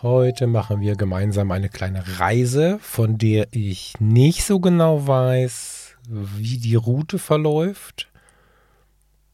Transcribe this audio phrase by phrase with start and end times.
[0.00, 6.58] Heute machen wir gemeinsam eine kleine Reise, von der ich nicht so genau weiß, wie
[6.58, 8.08] die Route verläuft.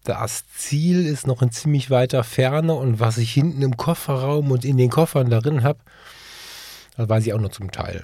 [0.05, 4.65] Das Ziel ist noch in ziemlich weiter Ferne und was ich hinten im Kofferraum und
[4.65, 5.81] in den Koffern darin habe,
[6.97, 8.03] das weiß ich auch nur zum Teil.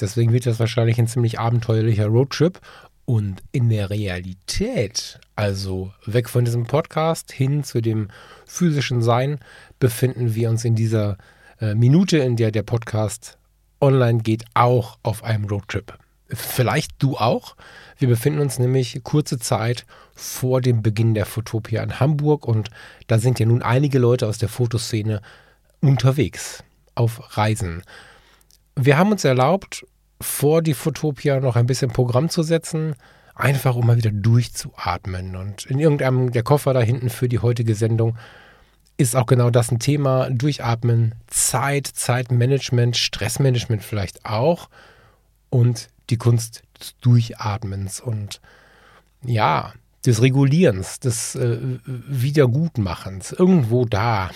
[0.00, 2.58] Deswegen wird das wahrscheinlich ein ziemlich abenteuerlicher Roadtrip.
[3.04, 8.08] Und in der Realität, also weg von diesem Podcast hin zu dem
[8.46, 9.38] physischen Sein,
[9.78, 11.16] befinden wir uns in dieser äh,
[11.60, 13.38] Minute, in der der Podcast
[13.80, 15.98] online geht, auch auf einem Roadtrip.
[16.28, 17.56] Vielleicht du auch.
[17.98, 22.70] Wir befinden uns nämlich kurze Zeit vor dem Beginn der Fotopia in Hamburg und
[23.08, 25.20] da sind ja nun einige Leute aus der Fotoszene
[25.80, 26.62] unterwegs
[26.94, 27.82] auf Reisen.
[28.76, 29.84] Wir haben uns erlaubt,
[30.20, 32.94] vor die Fotopia noch ein bisschen Programm zu setzen,
[33.34, 35.34] einfach um mal wieder durchzuatmen.
[35.34, 38.16] Und in irgendeinem der Koffer da hinten für die heutige Sendung
[39.00, 40.28] ist auch genau das ein Thema.
[40.30, 44.68] Durchatmen, Zeit, Zeitmanagement, Stressmanagement vielleicht auch
[45.48, 48.40] und die Kunst des Durchatmens und
[49.24, 49.72] ja,
[50.04, 53.32] des Regulierens, des äh, Wiedergutmachens.
[53.32, 54.30] Irgendwo da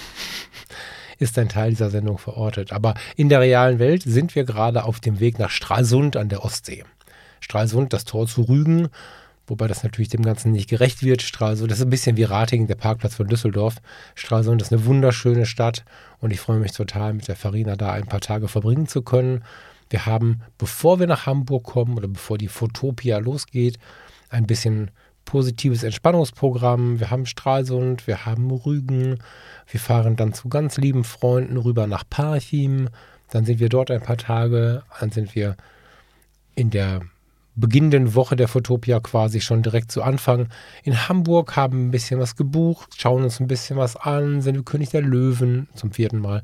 [1.19, 2.73] ist ein Teil dieser Sendung verortet.
[2.73, 6.43] Aber in der realen Welt sind wir gerade auf dem Weg nach Stralsund an der
[6.43, 6.85] Ostsee.
[7.41, 8.89] Stralsund, das Tor zu Rügen,
[9.47, 11.21] Wobei das natürlich dem Ganzen nicht gerecht wird.
[11.21, 13.77] Stralsund, das ist ein bisschen wie Ratingen, der Parkplatz von Düsseldorf.
[14.15, 15.85] Stralsund ist eine wunderschöne Stadt
[16.21, 19.45] und ich freue mich total, mit der Farina da ein paar Tage verbringen zu können.
[19.91, 23.79] Wir haben, bevor wir nach Hamburg kommen oder bevor die Fotopia losgeht,
[24.31, 24.91] ein bisschen
[25.25, 27.01] positives Entspannungsprogramm.
[27.01, 29.19] Wir haben Stralsund, wir haben Rügen.
[29.69, 32.89] Wir fahren dann zu ganz lieben Freunden rüber nach Parchim.
[33.31, 34.83] Dann sind wir dort ein paar Tage.
[35.01, 35.57] Dann sind wir
[36.55, 37.03] in der
[37.57, 40.49] beginnenden Woche der Fotopia quasi schon direkt zu Anfang
[40.83, 44.91] in Hamburg, haben ein bisschen was gebucht, schauen uns ein bisschen was an, sind König
[44.91, 46.43] der Löwen zum vierten Mal,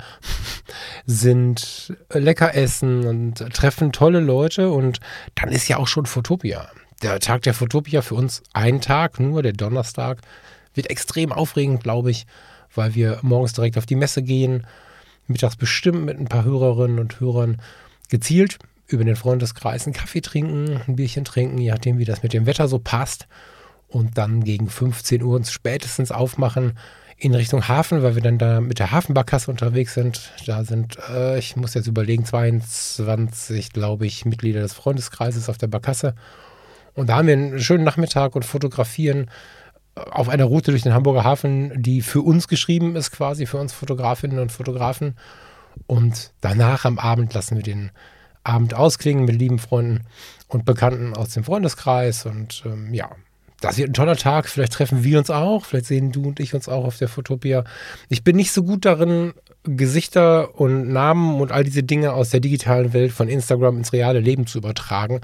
[1.07, 5.01] sind lecker essen und treffen tolle Leute und
[5.35, 6.69] dann ist ja auch schon Fotopia.
[7.03, 10.21] Der Tag der Fotopia für uns ein Tag, nur der Donnerstag,
[10.75, 12.27] wird extrem aufregend, glaube ich,
[12.75, 14.67] weil wir morgens direkt auf die Messe gehen,
[15.27, 17.61] mittags bestimmt mit ein paar Hörerinnen und Hörern
[18.09, 18.59] gezielt
[18.91, 22.47] über den Freundeskreis einen Kaffee trinken, ein Bierchen trinken, je nachdem, wie das mit dem
[22.47, 23.27] Wetter so passt.
[23.89, 26.79] Und dann gegen 15 Uhr uns spätestens aufmachen
[27.17, 30.33] in Richtung Hafen, weil wir dann da mit der Hafenbarkasse unterwegs sind.
[30.47, 35.67] Da sind, äh, ich muss jetzt überlegen, 22, glaube ich, Mitglieder des Freundeskreises auf der
[35.67, 36.15] Barkasse.
[36.95, 39.31] Und da haben wir einen schönen Nachmittag und fotografieren
[39.95, 43.73] auf einer Route durch den Hamburger Hafen, die für uns geschrieben ist, quasi für uns
[43.73, 45.17] Fotografinnen und Fotografen.
[45.87, 47.91] Und danach am Abend lassen wir den
[48.45, 50.07] Abend ausklingen mit lieben Freunden
[50.49, 52.27] und Bekannten aus dem Freundeskreis.
[52.27, 53.11] Und ähm, ja,
[53.61, 54.49] das wird ein toller Tag.
[54.49, 55.65] Vielleicht treffen wir uns auch.
[55.65, 57.65] Vielleicht sehen du und ich uns auch auf der Fotopia.
[58.09, 59.35] Ich bin nicht so gut darin,
[59.65, 64.21] Gesichter und Namen und all diese Dinge aus der digitalen Welt von Instagram ins reale
[64.21, 65.21] Leben zu übertragen.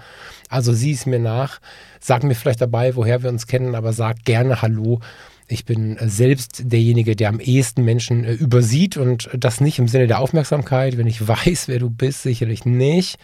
[0.51, 1.61] Also sieh es mir nach.
[2.01, 5.01] Sag mir vielleicht dabei, woher wir uns kennen, aber sag gerne Hallo
[5.49, 9.89] ich bin äh, selbst derjenige, der am ehesten Menschen äh, übersieht und das nicht im
[9.89, 10.97] Sinne der Aufmerksamkeit.
[10.97, 13.19] Wenn ich weiß, wer du bist, sicherlich nicht.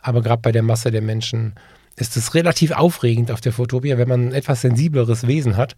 [0.00, 1.54] Aber gerade bei der Masse der Menschen
[1.96, 5.76] ist es relativ aufregend auf der Fotopia, wenn man ein etwas sensibleres Wesen hat,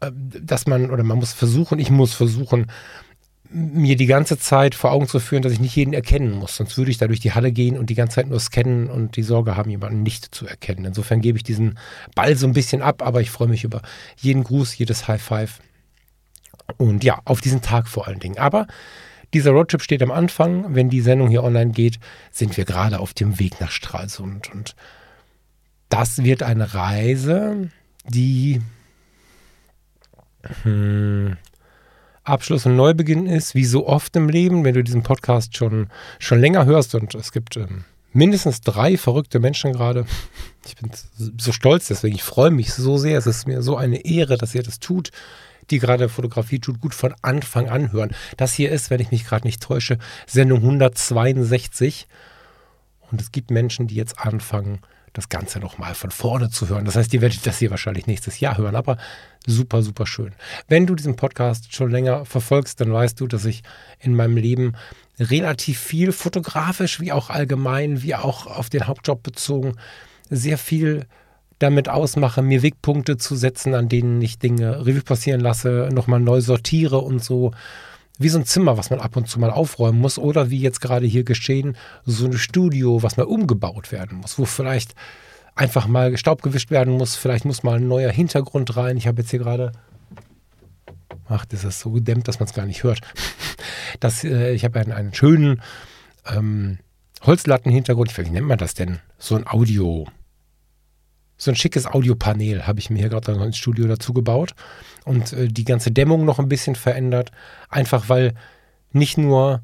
[0.00, 2.66] äh, dass man, oder man muss versuchen, ich muss versuchen,
[3.50, 6.56] mir die ganze Zeit vor Augen zu führen, dass ich nicht jeden erkennen muss.
[6.56, 9.16] Sonst würde ich da durch die Halle gehen und die ganze Zeit nur scannen und
[9.16, 10.84] die Sorge haben, jemanden nicht zu erkennen.
[10.84, 11.78] Insofern gebe ich diesen
[12.14, 13.82] Ball so ein bisschen ab, aber ich freue mich über
[14.16, 15.60] jeden Gruß, jedes High Five.
[16.76, 18.38] Und ja, auf diesen Tag vor allen Dingen.
[18.38, 18.66] Aber
[19.32, 20.74] dieser Roadtrip steht am Anfang.
[20.74, 21.98] Wenn die Sendung hier online geht,
[22.30, 24.50] sind wir gerade auf dem Weg nach Stralsund.
[24.52, 24.76] Und
[25.88, 27.70] das wird eine Reise,
[28.06, 28.60] die
[30.62, 31.36] hm,
[32.28, 35.88] Abschluss und Neubeginn ist, wie so oft im Leben, wenn du diesen Podcast schon,
[36.18, 40.06] schon länger hörst und es gibt ähm, mindestens drei verrückte Menschen gerade.
[40.66, 43.18] Ich bin so stolz, deswegen ich freue mich so sehr.
[43.18, 45.10] Es ist mir so eine Ehre, dass ihr das tut,
[45.70, 48.14] die gerade Fotografie tut, gut von Anfang an hören.
[48.36, 52.06] Das hier ist, wenn ich mich gerade nicht täusche, Sendung 162.
[53.10, 54.80] Und es gibt Menschen, die jetzt anfangen,
[55.12, 56.84] das Ganze nochmal von vorne zu hören.
[56.84, 58.96] Das heißt, ihr werdet das hier wahrscheinlich nächstes Jahr hören, aber
[59.46, 60.32] super, super schön.
[60.68, 63.62] Wenn du diesen Podcast schon länger verfolgst, dann weißt du, dass ich
[63.98, 64.74] in meinem Leben
[65.18, 69.76] relativ viel fotografisch, wie auch allgemein, wie auch auf den Hauptjob bezogen,
[70.30, 71.06] sehr viel
[71.58, 76.40] damit ausmache, mir Wegpunkte zu setzen, an denen ich Dinge Revue passieren lasse, nochmal neu
[76.40, 77.52] sortiere und so.
[78.18, 80.18] Wie so ein Zimmer, was man ab und zu mal aufräumen muss.
[80.18, 84.44] Oder wie jetzt gerade hier geschehen, so ein Studio, was mal umgebaut werden muss, wo
[84.44, 84.94] vielleicht
[85.54, 87.16] einfach mal Staub gewischt werden muss.
[87.16, 88.96] Vielleicht muss mal ein neuer Hintergrund rein.
[88.96, 89.72] Ich habe jetzt hier gerade.
[91.28, 93.00] Ach, das ist so gedämmt, dass man es gar nicht hört.
[94.00, 95.62] Das, äh, ich habe einen, einen schönen
[96.26, 96.78] ähm,
[97.22, 98.16] Holzlattenhintergrund.
[98.18, 98.98] Wie nennt man das denn?
[99.18, 100.06] So ein Audio
[101.38, 104.54] so ein schickes Audiopanel habe ich mir hier gerade ins Studio dazu gebaut
[105.04, 107.30] und äh, die ganze Dämmung noch ein bisschen verändert.
[107.70, 108.34] Einfach weil
[108.92, 109.62] nicht nur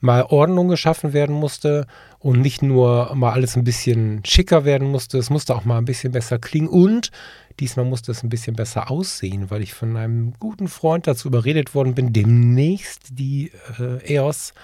[0.00, 1.86] mal Ordnung geschaffen werden musste
[2.18, 5.84] und nicht nur mal alles ein bisschen schicker werden musste, es musste auch mal ein
[5.84, 7.12] bisschen besser klingen und
[7.60, 11.74] diesmal musste es ein bisschen besser aussehen, weil ich von einem guten Freund dazu überredet
[11.74, 14.54] worden bin, demnächst die äh, EOS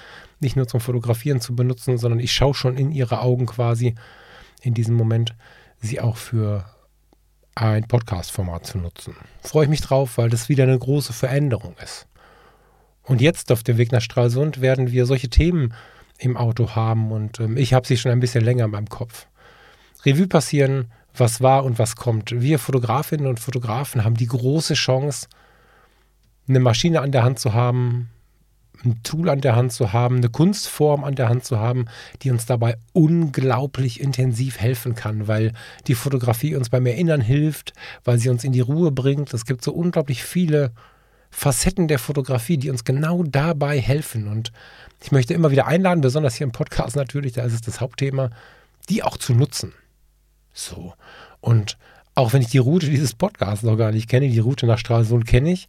[0.40, 3.94] nicht nur zum Fotografieren zu benutzen, sondern ich schaue schon in ihre Augen quasi
[4.62, 5.34] in diesem Moment
[5.80, 6.64] sie auch für
[7.54, 9.16] ein Podcast-Format zu nutzen.
[9.42, 12.06] Freue ich mich drauf, weil das wieder eine große Veränderung ist.
[13.02, 15.74] Und jetzt auf dem Weg nach Stralsund werden wir solche Themen
[16.18, 19.26] im Auto haben und ähm, ich habe sie schon ein bisschen länger in meinem Kopf.
[20.04, 22.40] Revue passieren, was war und was kommt.
[22.40, 25.28] Wir Fotografinnen und Fotografen haben die große Chance,
[26.48, 28.10] eine Maschine an der Hand zu haben,
[28.84, 31.86] ein Tool an der Hand zu haben, eine Kunstform an der Hand zu haben,
[32.22, 35.52] die uns dabei unglaublich intensiv helfen kann, weil
[35.86, 37.72] die Fotografie uns beim Erinnern hilft,
[38.04, 39.34] weil sie uns in die Ruhe bringt.
[39.34, 40.72] Es gibt so unglaublich viele
[41.30, 44.28] Facetten der Fotografie, die uns genau dabei helfen.
[44.28, 44.52] Und
[45.02, 48.30] ich möchte immer wieder einladen, besonders hier im Podcast natürlich, da ist es das Hauptthema,
[48.88, 49.72] die auch zu nutzen.
[50.52, 50.94] So.
[51.40, 51.76] Und
[52.14, 55.26] auch wenn ich die Route dieses Podcasts noch gar nicht kenne, die Route nach Stralsund
[55.26, 55.68] kenne ich.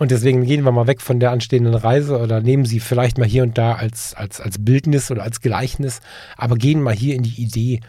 [0.00, 3.28] Und deswegen gehen wir mal weg von der anstehenden Reise oder nehmen sie vielleicht mal
[3.28, 6.00] hier und da als, als, als Bildnis oder als Gleichnis,
[6.38, 7.80] aber gehen mal hier in die Idee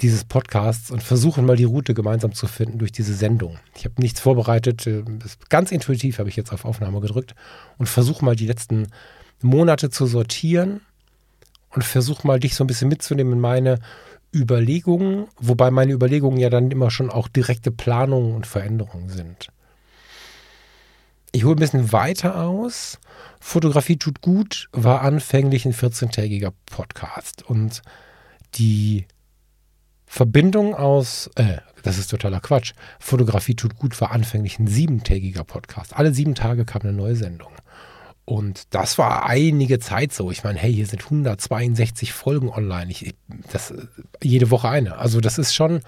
[0.00, 3.60] dieses Podcasts und versuchen mal die Route gemeinsam zu finden durch diese Sendung.
[3.76, 5.04] Ich habe nichts vorbereitet, äh,
[5.48, 7.36] ganz intuitiv habe ich jetzt auf Aufnahme gedrückt
[7.78, 8.88] und versuche mal die letzten
[9.42, 10.80] Monate zu sortieren
[11.70, 13.78] und versuche mal dich so ein bisschen mitzunehmen in meine
[14.34, 19.52] Überlegungen, wobei meine Überlegungen ja dann immer schon auch direkte Planungen und Veränderungen sind.
[21.32, 22.98] Ich hole ein bisschen weiter aus.
[23.40, 27.82] Fotografie tut gut war anfänglich ein 14-tägiger Podcast und
[28.54, 29.06] die
[30.06, 32.74] Verbindung aus, äh, das ist totaler Quatsch.
[33.00, 35.96] Fotografie tut gut war anfänglich ein siebentägiger Podcast.
[35.96, 37.50] Alle sieben Tage kam eine neue Sendung.
[38.26, 40.30] Und das war einige Zeit so.
[40.30, 42.90] Ich meine, hey, hier sind 162 Folgen online.
[42.90, 43.14] Ich,
[43.50, 43.72] das,
[44.22, 44.98] jede Woche eine.
[44.98, 45.80] Also das ist schon,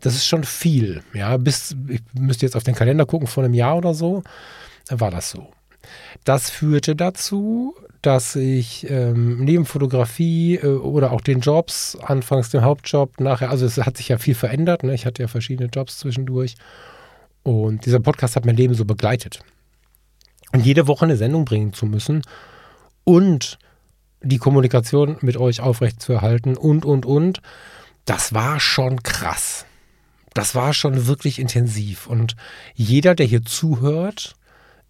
[0.00, 1.02] das ist schon viel.
[1.14, 4.22] Ja, bis, ich müsste jetzt auf den Kalender gucken, vor einem Jahr oder so,
[4.90, 5.50] war das so.
[6.24, 12.62] Das führte dazu, dass ich ähm, neben Fotografie äh, oder auch den Jobs, anfangs den
[12.62, 14.82] Hauptjob, nachher, also es hat sich ja viel verändert.
[14.82, 14.94] Ne?
[14.94, 16.54] Ich hatte ja verschiedene Jobs zwischendurch.
[17.42, 19.40] Und dieser Podcast hat mein Leben so begleitet.
[20.52, 22.22] Und jede Woche eine Sendung bringen zu müssen
[23.04, 23.58] und
[24.22, 27.40] die Kommunikation mit euch aufrechtzuerhalten und, und, und,
[28.04, 29.66] das war schon krass
[30.38, 32.06] das war schon wirklich intensiv.
[32.06, 32.36] Und
[32.72, 34.36] jeder, der hier zuhört,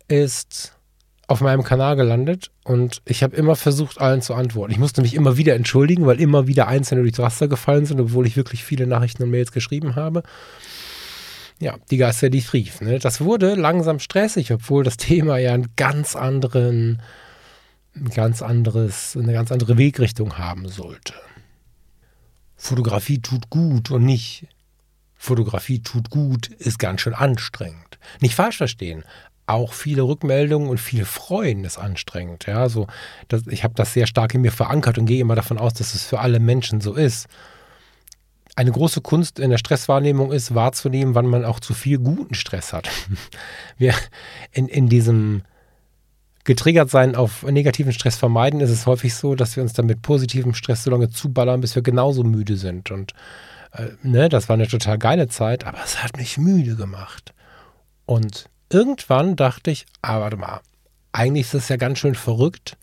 [0.06, 0.74] ist
[1.26, 4.72] auf meinem Kanal gelandet und ich habe immer versucht, allen zu antworten.
[4.72, 8.26] Ich musste mich immer wieder entschuldigen, weil immer wieder Einzelne durchs Raster gefallen sind, obwohl
[8.26, 10.22] ich wirklich viele Nachrichten und Mails geschrieben habe.
[11.60, 12.82] Ja, die Geister, die rief.
[12.82, 12.98] Ne?
[12.98, 17.00] Das wurde langsam stressig, obwohl das Thema ja einen ganz anderen,
[18.14, 21.14] ganz anderes, eine ganz andere Wegrichtung haben sollte.
[22.56, 24.46] Fotografie tut gut und nicht
[25.18, 27.98] Fotografie tut gut, ist ganz schön anstrengend.
[28.20, 29.04] Nicht falsch verstehen.
[29.46, 32.46] Auch viele Rückmeldungen und viel Freuen ist anstrengend.
[32.46, 32.86] Ja, so,
[33.26, 35.94] das, ich habe das sehr stark in mir verankert und gehe immer davon aus, dass
[35.94, 37.26] es für alle Menschen so ist.
[38.54, 42.72] Eine große Kunst in der Stresswahrnehmung ist, wahrzunehmen, wann man auch zu viel guten Stress
[42.72, 42.88] hat.
[43.78, 43.94] Wir
[44.52, 45.42] in, in diesem
[46.44, 50.00] getriggert sein auf negativen Stress vermeiden, ist es häufig so, dass wir uns dann mit
[50.00, 52.90] positivem Stress so lange zuballern, bis wir genauso müde sind.
[52.90, 53.12] Und
[53.72, 57.34] äh, ne, das war eine total geile Zeit, aber es hat mich müde gemacht.
[58.06, 60.60] Und irgendwann dachte ich, ah, warte mal,
[61.12, 62.76] eigentlich ist es ja ganz schön verrückt,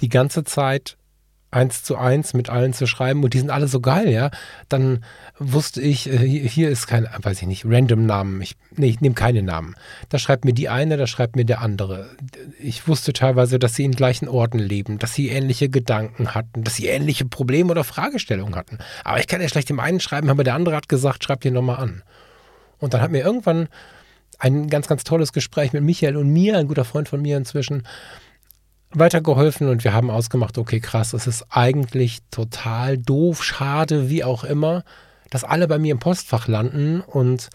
[0.00, 0.96] die ganze Zeit
[1.54, 4.30] eins zu eins mit allen zu schreiben und die sind alle so geil, ja.
[4.68, 5.04] Dann
[5.38, 8.42] wusste ich, äh, hier ist kein, weiß ich nicht, random Namen.
[8.42, 9.74] Ich, nee, ich nehme keine Namen.
[10.08, 12.10] Da schreibt mir die eine, da schreibt mir der andere.
[12.58, 16.76] Ich wusste teilweise, dass sie in gleichen Orten leben, dass sie ähnliche Gedanken hatten, dass
[16.76, 18.78] sie ähnliche Probleme oder Fragestellungen hatten.
[19.04, 21.52] Aber ich kann ja schlecht dem einen schreiben, aber der andere hat gesagt, schreib dir
[21.52, 22.02] nochmal an.
[22.78, 23.68] Und dann hat mir irgendwann
[24.38, 27.86] ein ganz, ganz tolles Gespräch mit Michael und mir, ein guter Freund von mir inzwischen,
[28.98, 34.44] weitergeholfen und wir haben ausgemacht, okay, krass, es ist eigentlich total doof, schade, wie auch
[34.44, 34.84] immer,
[35.30, 37.50] dass alle bei mir im Postfach landen und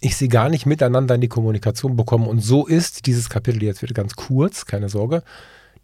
[0.00, 2.26] ich sie gar nicht miteinander in die Kommunikation bekomme.
[2.26, 5.22] Und so ist dieses Kapitel jetzt wieder ganz kurz, keine Sorge,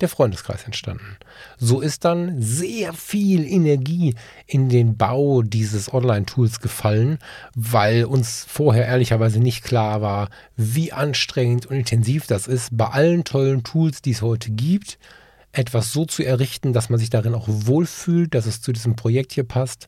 [0.01, 1.17] der Freundeskreis entstanden.
[1.59, 4.15] So ist dann sehr viel Energie
[4.47, 7.19] in den Bau dieses Online-Tools gefallen,
[7.55, 13.25] weil uns vorher ehrlicherweise nicht klar war, wie anstrengend und intensiv das ist, bei allen
[13.25, 14.99] tollen Tools, die es heute gibt,
[15.53, 19.33] etwas so zu errichten, dass man sich darin auch wohlfühlt, dass es zu diesem Projekt
[19.33, 19.87] hier passt.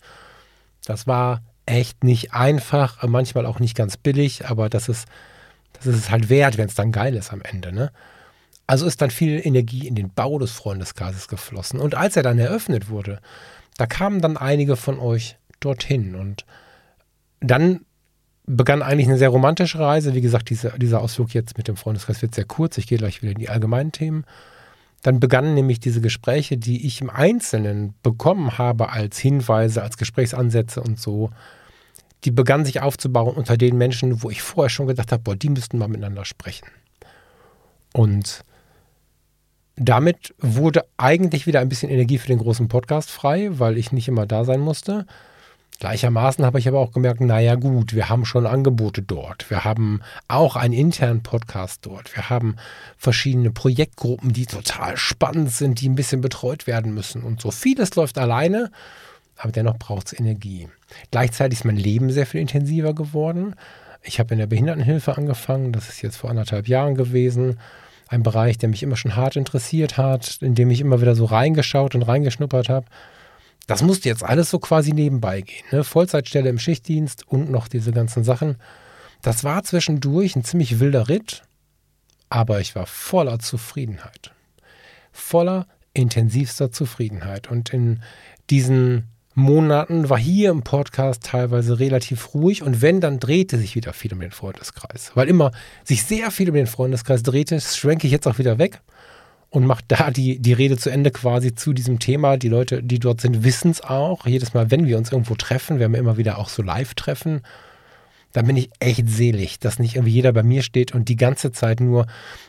[0.87, 5.07] Das war echt nicht einfach, manchmal auch nicht ganz billig, aber das ist,
[5.75, 7.73] das ist es halt wert, wenn es dann geil ist am Ende.
[7.73, 7.93] Ne?
[8.69, 11.81] Also ist dann viel Energie in den Bau des Freundeskreises geflossen.
[11.81, 13.19] Und als er dann eröffnet wurde,
[13.79, 16.15] da kamen dann einige von euch dorthin.
[16.15, 16.45] Und
[17.41, 17.81] dann
[18.45, 20.15] begann eigentlich eine sehr romantische Reise.
[20.15, 22.77] Wie gesagt, diese, dieser Ausflug jetzt mit dem Freundeskreis wird sehr kurz.
[22.77, 24.27] Ich gehe gleich wieder in die allgemeinen Themen.
[25.03, 30.83] Dann begannen nämlich diese Gespräche, die ich im Einzelnen bekommen habe als Hinweise, als Gesprächsansätze
[30.83, 31.31] und so,
[32.25, 35.49] die begannen sich aufzubauen unter den Menschen, wo ich vorher schon gedacht habe, boah, die
[35.49, 36.69] müssten mal miteinander sprechen.
[37.95, 38.45] Und
[39.79, 44.09] damit wurde eigentlich wieder ein bisschen Energie für den großen Podcast frei, weil ich nicht
[44.09, 45.07] immer da sein musste.
[45.79, 49.49] Gleichermaßen habe ich aber auch gemerkt, naja gut, wir haben schon Angebote dort.
[49.49, 52.17] Wir haben auch einen internen Podcast dort.
[52.17, 52.57] Wir haben
[52.97, 57.53] verschiedene Projektgruppen, die total spannend sind, die ein bisschen betreut werden müssen und so.
[57.53, 58.73] Vieles läuft alleine,
[59.37, 60.69] aber dennoch braucht es Energie.
[61.13, 63.55] Gleichzeitig ist mein Leben sehr viel intensiver geworden.
[64.03, 67.59] Ich habe in der Behindertenhilfe angefangen, das ist jetzt vor anderthalb Jahren gewesen
[68.09, 71.27] ein Bereich, der mich immer schon hart interessiert hat, in dem ich immer wieder so
[71.27, 72.87] reingeschaut und reingeschnuppert habe.
[73.67, 75.65] Das musste jetzt alles so quasi nebenbei gehen.
[75.71, 75.85] Ne?
[75.85, 78.57] Vollzeitstelle im Schichtdienst und noch diese ganzen Sachen.
[79.21, 81.43] Das war zwischendurch ein ziemlich wilder Ritt,
[82.31, 84.33] aber ich war voller Zufriedenheit.
[85.13, 87.51] Voller intensivster Zufriedenheit.
[87.51, 88.03] Und in
[88.49, 93.93] diesen Monaten war hier im Podcast teilweise relativ ruhig und wenn, dann drehte sich wieder
[93.93, 95.13] viel um den Freundeskreis.
[95.15, 95.53] Weil immer
[95.85, 98.81] sich sehr viel um den Freundeskreis drehte, schwenke ich jetzt auch wieder weg
[99.51, 102.37] und mache da die, die Rede zu Ende quasi zu diesem Thema.
[102.37, 104.27] Die Leute, die dort sind, wissen es auch.
[104.27, 107.43] Jedes Mal, wenn wir uns irgendwo treffen, wir haben immer wieder auch so Live-Treffen,
[108.33, 111.53] dann bin ich echt selig, dass nicht irgendwie jeder bei mir steht und die ganze
[111.53, 112.07] Zeit nur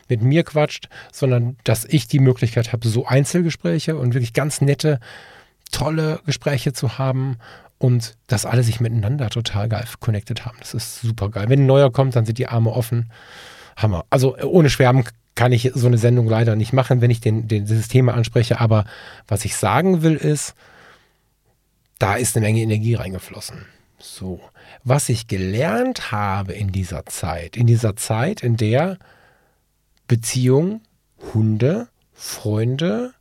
[0.08, 4.98] mit mir quatscht, sondern dass ich die Möglichkeit habe, so Einzelgespräche und wirklich ganz nette
[5.70, 7.38] tolle Gespräche zu haben
[7.78, 10.56] und dass alle sich miteinander total geil connected haben.
[10.60, 11.48] Das ist super geil.
[11.48, 13.10] Wenn ein neuer kommt, dann sind die Arme offen.
[13.76, 14.04] Hammer.
[14.10, 17.64] Also ohne Schwärmen kann ich so eine Sendung leider nicht machen, wenn ich den, den,
[17.64, 18.60] dieses Thema anspreche.
[18.60, 18.84] Aber
[19.26, 20.54] was ich sagen will ist,
[21.98, 23.64] da ist eine Menge Energie reingeflossen.
[23.98, 24.40] So.
[24.84, 28.98] Was ich gelernt habe in dieser Zeit, in dieser Zeit, in der
[30.08, 30.82] Beziehung,
[31.34, 33.12] Hunde, Freunde,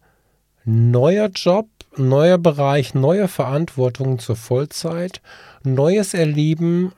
[0.65, 1.67] neuer Job,
[1.99, 5.21] neuer Bereich, neue Verantwortung zur Vollzeit,
[5.63, 6.93] neues Erleben,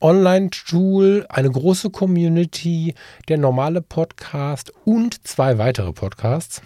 [0.00, 2.94] Online-Tool, eine große Community,
[3.28, 6.60] der normale Podcast und zwei weitere Podcasts.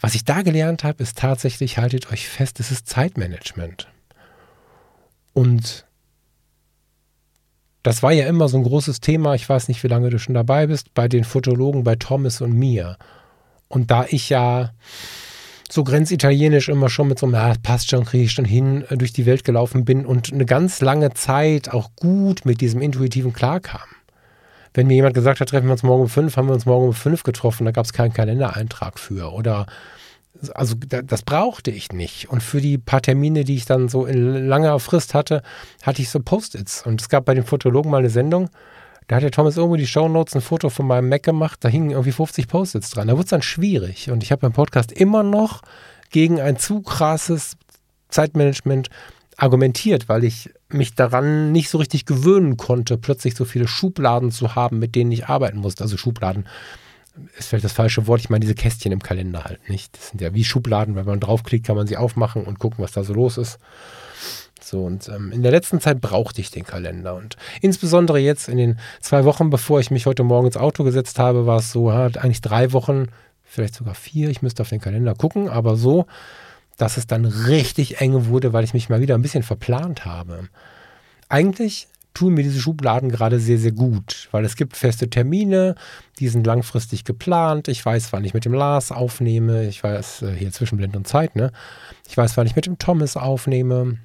[0.00, 3.88] Was ich da gelernt habe, ist tatsächlich, haltet euch fest, es ist Zeitmanagement.
[5.32, 5.84] Und
[7.82, 10.34] das war ja immer so ein großes Thema, ich weiß nicht, wie lange du schon
[10.34, 12.96] dabei bist, bei den Fotologen, bei Thomas und mir.
[13.66, 14.72] Und da ich ja
[15.70, 18.96] so grenzitalienisch immer schon mit so einem, ja, passt schon, kriege ich schon hin, äh,
[18.96, 23.32] durch die Welt gelaufen bin und eine ganz lange Zeit auch gut mit diesem intuitiven
[23.32, 23.88] klarkam.
[24.74, 26.88] Wenn mir jemand gesagt hat, treffen wir uns morgen um fünf, haben wir uns morgen
[26.88, 29.32] um fünf getroffen, da gab es keinen Kalendereintrag für.
[29.32, 29.66] Oder
[30.54, 32.28] also das brauchte ich nicht.
[32.28, 35.42] Und für die paar Termine, die ich dann so in langer Frist hatte,
[35.82, 36.86] hatte ich so Post-its.
[36.86, 38.50] Und es gab bei den Fotologen mal eine Sendung,
[39.08, 41.90] da hat der Thomas irgendwo die Shownotes ein Foto von meinem Mac gemacht, da hingen
[41.90, 43.08] irgendwie 50 Post-its dran.
[43.08, 44.10] Da wurde es dann schwierig.
[44.10, 45.62] Und ich habe beim Podcast immer noch
[46.10, 47.56] gegen ein zu krasses
[48.10, 48.90] Zeitmanagement
[49.36, 54.54] argumentiert, weil ich mich daran nicht so richtig gewöhnen konnte, plötzlich so viele Schubladen zu
[54.54, 55.84] haben, mit denen ich arbeiten musste.
[55.84, 56.46] Also Schubladen
[57.38, 58.20] ist vielleicht das falsche Wort.
[58.20, 59.96] Ich meine diese Kästchen im Kalender halt nicht.
[59.96, 62.92] Das sind ja wie Schubladen, weil man draufklickt, kann man sie aufmachen und gucken, was
[62.92, 63.58] da so los ist.
[64.68, 67.14] So, und ähm, in der letzten Zeit brauchte ich den Kalender.
[67.14, 71.18] Und insbesondere jetzt in den zwei Wochen, bevor ich mich heute Morgen ins Auto gesetzt
[71.18, 73.06] habe, war es so, ja, eigentlich drei Wochen,
[73.44, 74.28] vielleicht sogar vier.
[74.28, 76.06] Ich müsste auf den Kalender gucken, aber so,
[76.76, 80.48] dass es dann richtig eng wurde, weil ich mich mal wieder ein bisschen verplant habe.
[81.30, 85.76] Eigentlich tun mir diese Schubladen gerade sehr, sehr gut, weil es gibt feste Termine,
[86.18, 87.68] die sind langfristig geplant.
[87.68, 89.66] Ich weiß, wann ich mit dem Lars aufnehme.
[89.66, 91.52] Ich weiß, äh, hier zwischen Blend und Zeit, ne?
[92.06, 93.98] Ich weiß, wann ich mit dem Thomas aufnehme.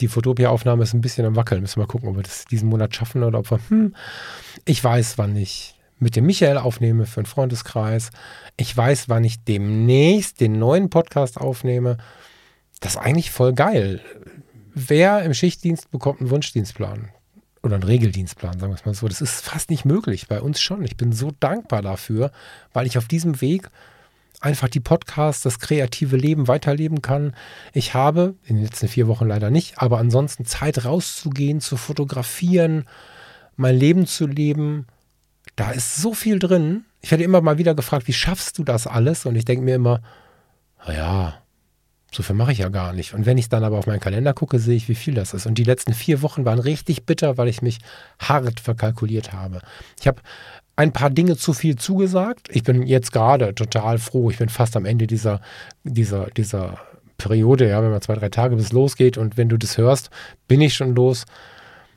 [0.00, 1.60] Die Fotopia-Aufnahme ist ein bisschen am Wackeln.
[1.60, 3.94] Müssen wir mal gucken, ob wir das diesen Monat schaffen oder ob wir, hm,
[4.64, 8.10] ich weiß, wann ich mit dem Michael aufnehme für einen Freundeskreis.
[8.56, 11.96] Ich weiß, wann ich demnächst den neuen Podcast aufnehme.
[12.80, 14.00] Das ist eigentlich voll geil.
[14.74, 17.10] Wer im Schichtdienst bekommt einen Wunschdienstplan?
[17.62, 19.06] Oder einen Regeldienstplan, sagen wir es mal so.
[19.06, 20.84] Das ist fast nicht möglich, bei uns schon.
[20.84, 22.32] Ich bin so dankbar dafür,
[22.72, 23.68] weil ich auf diesem Weg
[24.42, 27.34] einfach die Podcasts, das kreative Leben weiterleben kann.
[27.72, 32.86] Ich habe in den letzten vier Wochen leider nicht, aber ansonsten Zeit rauszugehen, zu fotografieren,
[33.56, 34.86] mein Leben zu leben.
[35.56, 36.84] Da ist so viel drin.
[37.00, 39.26] Ich werde immer mal wieder gefragt, wie schaffst du das alles?
[39.26, 40.02] Und ich denke mir immer,
[40.86, 41.41] naja,
[42.14, 43.14] so viel mache ich ja gar nicht.
[43.14, 45.46] Und wenn ich dann aber auf meinen Kalender gucke, sehe ich, wie viel das ist.
[45.46, 47.78] Und die letzten vier Wochen waren richtig bitter, weil ich mich
[48.18, 49.60] hart verkalkuliert habe.
[49.98, 50.20] Ich habe
[50.76, 52.48] ein paar Dinge zu viel zugesagt.
[52.50, 54.30] Ich bin jetzt gerade total froh.
[54.30, 55.40] Ich bin fast am Ende dieser,
[55.84, 56.78] dieser, dieser
[57.16, 60.10] Periode, ja, wenn man zwei, drei Tage bis losgeht und wenn du das hörst,
[60.48, 61.24] bin ich schon los.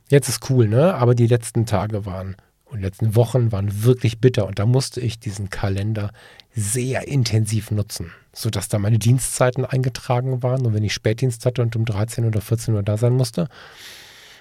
[0.09, 0.93] Jetzt ist cool, ne?
[0.95, 2.35] Aber die letzten Tage waren
[2.75, 6.11] und die letzten Wochen waren wirklich bitter und da musste ich diesen Kalender
[6.53, 11.75] sehr intensiv nutzen, sodass da meine Dienstzeiten eingetragen waren und wenn ich Spätdienst hatte und
[11.75, 13.49] um 13 oder 14 Uhr da sein musste,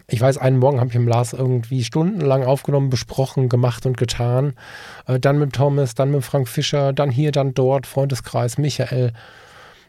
[0.06, 4.54] ich weiß, einen Morgen habe ich im Lars irgendwie stundenlang aufgenommen, besprochen, gemacht und getan.
[5.06, 9.12] Äh, dann mit Thomas, dann mit Frank Fischer, dann hier, dann dort, Freundeskreis, Michael.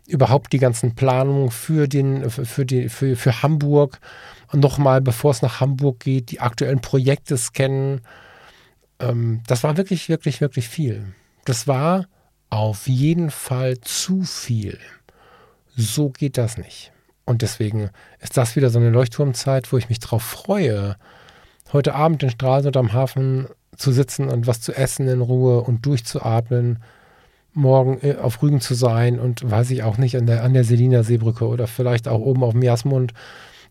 [0.07, 3.99] Überhaupt die ganzen Planungen für, den, für, die, für, für Hamburg.
[4.51, 8.01] Und nochmal, bevor es nach Hamburg geht, die aktuellen Projekte scannen.
[8.99, 11.13] Ähm, das war wirklich, wirklich, wirklich viel.
[11.45, 12.07] Das war
[12.49, 14.79] auf jeden Fall zu viel.
[15.75, 16.91] So geht das nicht.
[17.25, 20.95] Und deswegen ist das wieder so eine Leuchtturmzeit, wo ich mich drauf freue,
[21.73, 25.85] heute Abend in Stralsund am Hafen zu sitzen und was zu essen in Ruhe und
[25.85, 26.83] durchzuatmen,
[27.53, 30.63] morgen äh, auf Rügen zu sein und weiß ich auch nicht, an der, an der
[30.63, 33.13] Selina Seebrücke oder vielleicht auch oben auf dem Jasmund.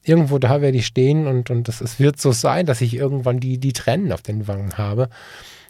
[0.04, 3.40] Irgendwo da werde ich stehen und, und das, es wird so sein, dass ich irgendwann
[3.40, 5.08] die, die Tränen auf den Wangen habe,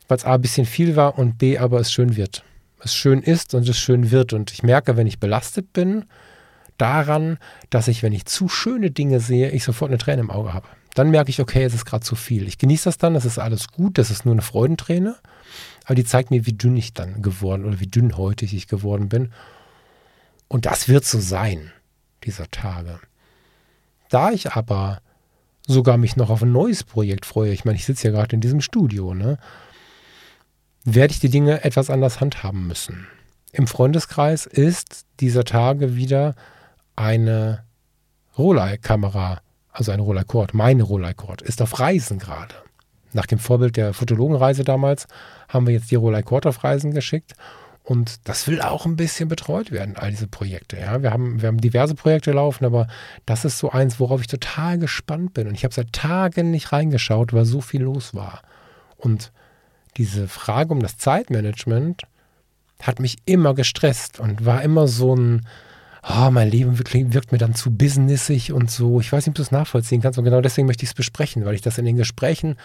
[0.08, 2.44] weil es A ein bisschen viel war und B aber es schön wird.
[2.80, 4.32] Es schön ist und es schön wird.
[4.32, 6.04] Und ich merke, wenn ich belastet bin,
[6.78, 7.38] daran,
[7.70, 10.66] dass ich, wenn ich zu schöne Dinge sehe, ich sofort eine Träne im Auge habe.
[10.94, 12.46] Dann merke ich, okay, es ist gerade zu viel.
[12.46, 15.16] Ich genieße das dann, das ist alles gut, das ist nur eine Freudenträne,
[15.84, 19.32] aber die zeigt mir, wie dünn ich dann geworden oder wie dünnhäutig ich geworden bin.
[20.48, 21.72] Und das wird so sein,
[22.24, 23.00] dieser Tage.
[24.08, 25.00] Da ich aber
[25.66, 28.40] sogar mich noch auf ein neues Projekt freue, ich meine, ich sitze ja gerade in
[28.40, 29.38] diesem Studio, ne,
[30.84, 33.06] werde ich die Dinge etwas anders handhaben müssen.
[33.52, 36.34] Im Freundeskreis ist dieser Tage wieder
[36.96, 37.64] eine
[38.36, 39.40] Rolei-Kamera,
[39.70, 42.54] also eine Rolei-Cord, meine Rolei-Cord, ist auf Reisen gerade.
[43.12, 45.06] Nach dem Vorbild der Fotologenreise damals
[45.48, 47.34] haben wir jetzt die Rolei-Cord auf Reisen geschickt.
[47.84, 50.78] Und das will auch ein bisschen betreut werden, all diese Projekte.
[50.78, 52.88] Ja, wir haben, wir haben diverse Projekte laufen, aber
[53.26, 55.46] das ist so eins, worauf ich total gespannt bin.
[55.46, 58.40] Und ich habe seit Tagen nicht reingeschaut, weil so viel los war.
[58.96, 59.32] Und
[59.98, 62.04] diese Frage um das Zeitmanagement
[62.80, 65.46] hat mich immer gestresst und war immer so ein,
[66.08, 68.98] oh, mein Leben wirkt, mir dann zu businessig und so.
[69.00, 71.44] Ich weiß nicht, ob du es nachvollziehen kannst und genau deswegen möchte ich es besprechen,
[71.44, 72.56] weil ich das in den Gesprächen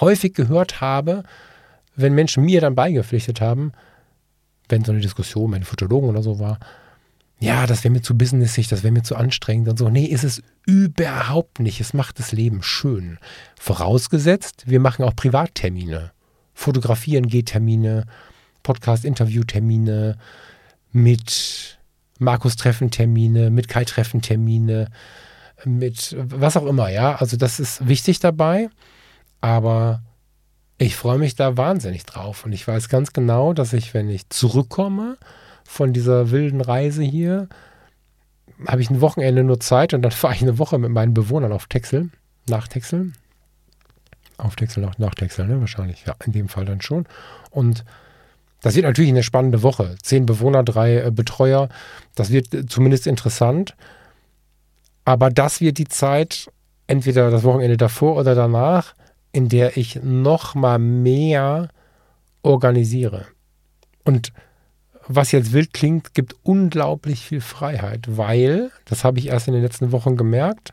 [0.00, 1.24] häufig gehört habe,
[1.94, 3.72] wenn Menschen mir dann beigepflichtet haben,
[4.70, 6.58] wenn so eine Diskussion mit Fotologen oder so war,
[7.40, 9.88] ja, das wäre mir zu businessig, das wäre mir zu anstrengend und so.
[9.88, 11.80] Nee, ist es überhaupt nicht.
[11.80, 13.18] Es macht das Leben schön.
[13.58, 16.12] Vorausgesetzt, wir machen auch Privattermine.
[16.52, 18.04] Fotografieren geht Termine,
[18.62, 20.18] Podcast-Interview-Termine,
[20.92, 21.78] mit
[22.18, 24.88] Markus treffen Termine, mit Kai treffen Termine,
[25.64, 27.16] mit was auch immer, ja.
[27.16, 28.68] Also das ist wichtig dabei,
[29.40, 30.02] aber
[30.80, 34.30] ich freue mich da wahnsinnig drauf und ich weiß ganz genau, dass ich, wenn ich
[34.30, 35.18] zurückkomme
[35.62, 37.50] von dieser wilden Reise hier,
[38.66, 41.52] habe ich ein Wochenende nur Zeit und dann fahre ich eine Woche mit meinen Bewohnern
[41.52, 42.08] auf Texel,
[42.48, 43.12] nach Texel.
[44.38, 45.60] Auf Texel, nach, nach Texel, ne?
[45.60, 47.04] Wahrscheinlich, ja, in dem Fall dann schon.
[47.50, 47.84] Und
[48.62, 49.96] das wird natürlich eine spannende Woche.
[50.02, 51.68] Zehn Bewohner, drei äh, Betreuer.
[52.14, 53.76] Das wird äh, zumindest interessant.
[55.04, 56.50] Aber das wird die Zeit,
[56.86, 58.94] entweder das Wochenende davor oder danach,
[59.32, 61.68] in der ich noch mal mehr
[62.42, 63.26] organisiere.
[64.04, 64.32] Und
[65.06, 69.62] was jetzt wild klingt, gibt unglaublich viel Freiheit, weil, das habe ich erst in den
[69.62, 70.72] letzten Wochen gemerkt,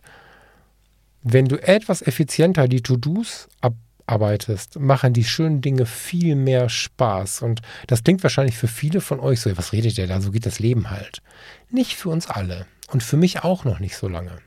[1.24, 3.74] wenn du etwas effizienter die To-Dos ab
[4.08, 7.41] arbeitest, machen die schönen Dinge viel mehr Spaß.
[7.41, 10.22] Und das klingt wahrscheinlich für viele von euch so, was redet der da?
[10.22, 11.22] So geht das Leben halt.
[11.70, 12.65] Nicht für uns alle.
[12.89, 14.38] Und für mich auch noch nicht so lange.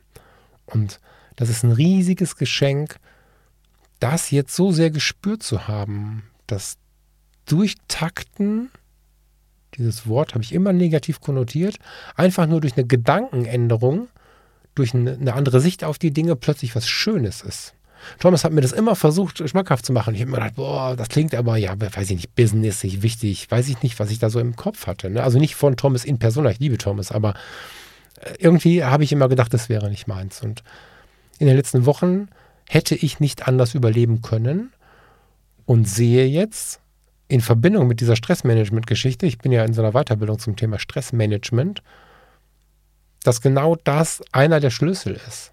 [0.64, 0.98] Und
[1.36, 2.96] das ist ein riesiges Geschenk,
[4.00, 6.76] das jetzt so sehr gespürt zu haben, dass
[7.46, 8.70] Durchtakten,
[9.76, 11.76] dieses Wort habe ich immer negativ konnotiert,
[12.16, 14.08] einfach nur durch eine Gedankenänderung,
[14.74, 17.74] durch eine andere Sicht auf die Dinge plötzlich was Schönes ist.
[18.18, 20.14] Thomas hat mir das immer versucht, schmackhaft zu machen.
[20.14, 23.68] Ich habe mir gedacht, boah, das klingt aber, ja, weiß ich nicht, businessig, wichtig, weiß
[23.68, 25.10] ich nicht, was ich da so im Kopf hatte.
[25.10, 25.22] Ne?
[25.22, 27.34] Also nicht von Thomas in Persona, ich liebe Thomas, aber
[28.20, 30.42] äh, irgendwie habe ich immer gedacht, das wäre nicht meins.
[30.42, 30.62] Und
[31.38, 32.28] in den letzten Wochen
[32.70, 34.72] hätte ich nicht anders überleben können
[35.66, 36.80] und sehe jetzt
[37.26, 41.82] in Verbindung mit dieser Stressmanagement-Geschichte, ich bin ja in so einer Weiterbildung zum Thema Stressmanagement,
[43.24, 45.50] dass genau das einer der Schlüssel ist.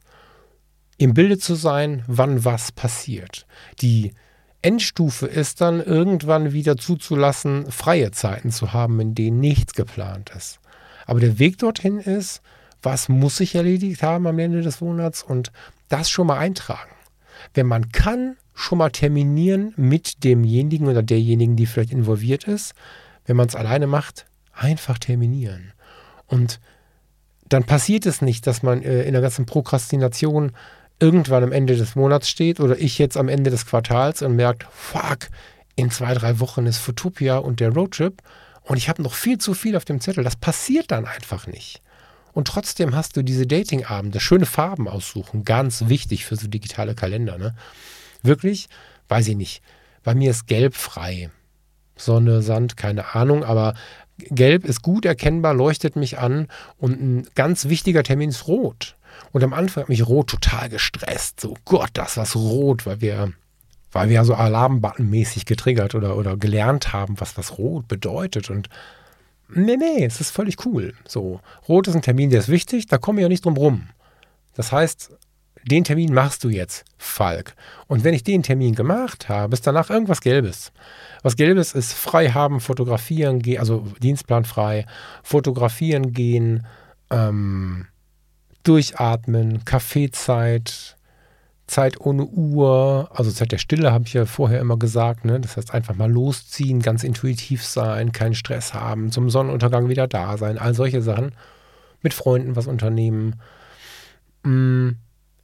[0.99, 3.47] Im Bilde zu sein, wann was passiert.
[3.81, 4.13] Die
[4.61, 10.59] Endstufe ist dann irgendwann wieder zuzulassen, freie Zeiten zu haben, in denen nichts geplant ist.
[11.07, 12.43] Aber der Weg dorthin ist,
[12.83, 15.51] was muss ich erledigt haben am Ende des Monats und
[15.89, 16.91] das schon mal eintragen.
[17.53, 22.73] Wenn man kann, schon mal terminieren mit demjenigen oder derjenigen, die vielleicht involviert ist.
[23.25, 25.73] Wenn man es alleine macht, einfach terminieren.
[26.25, 26.59] Und
[27.49, 30.53] dann passiert es nicht, dass man äh, in der ganzen Prokrastination
[30.99, 34.65] irgendwann am Ende des Monats steht oder ich jetzt am Ende des Quartals und merkt,
[34.71, 35.29] fuck,
[35.75, 38.21] in zwei, drei Wochen ist Futopia und der Roadtrip
[38.63, 40.23] und ich habe noch viel zu viel auf dem Zettel.
[40.23, 41.81] Das passiert dann einfach nicht.
[42.37, 47.39] Und trotzdem hast du diese Datingabende, schöne Farben aussuchen, ganz wichtig für so digitale Kalender.
[47.39, 47.55] Ne?
[48.21, 48.67] Wirklich,
[49.07, 49.63] weiß ich nicht.
[50.03, 51.31] Bei mir ist gelb frei.
[51.95, 53.73] Sonne, Sand, keine Ahnung, aber
[54.19, 56.47] gelb ist gut erkennbar, leuchtet mich an
[56.77, 58.97] und ein ganz wichtiger Termin ist rot.
[59.31, 61.39] Und am Anfang hat mich rot total gestresst.
[61.39, 63.33] So, Gott, das was rot, weil wir,
[63.91, 68.51] weil wir ja so Alarmbutton-mäßig getriggert oder, oder gelernt haben, was was rot bedeutet.
[68.51, 68.69] Und
[69.49, 70.93] Nee, nee, es ist völlig cool.
[71.07, 73.89] So, Rot ist ein Termin, der ist wichtig, da kommen wir ja nicht drum rum.
[74.55, 75.11] Das heißt,
[75.69, 77.55] den Termin machst du jetzt, Falk.
[77.87, 80.71] Und wenn ich den Termin gemacht habe, ist danach irgendwas Gelbes.
[81.23, 84.85] Was Gelbes ist frei haben, fotografieren gehen, also Dienstplan frei,
[85.23, 86.65] fotografieren gehen,
[87.09, 87.87] ähm,
[88.63, 90.96] durchatmen, Kaffeezeit,
[91.67, 95.25] Zeit ohne Uhr, also Zeit der Stille habe ich ja vorher immer gesagt.
[95.25, 95.39] Ne?
[95.39, 100.37] Das heißt einfach mal losziehen, ganz intuitiv sein, keinen Stress haben, zum Sonnenuntergang wieder da
[100.37, 101.33] sein, all solche Sachen.
[102.01, 103.41] Mit Freunden was unternehmen.
[104.43, 104.97] Mhm.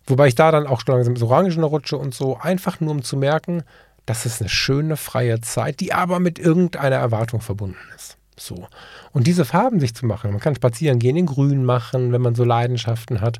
[0.05, 3.03] Wobei ich da dann auch schon langsam ins Orangen rutsche und so, einfach nur um
[3.03, 3.63] zu merken,
[4.05, 8.17] das ist eine schöne freie Zeit, die aber mit irgendeiner Erwartung verbunden ist.
[8.37, 8.67] So.
[9.11, 12.35] Und diese Farben sich zu machen, man kann spazieren gehen, in Grün machen, wenn man
[12.35, 13.39] so Leidenschaften hat.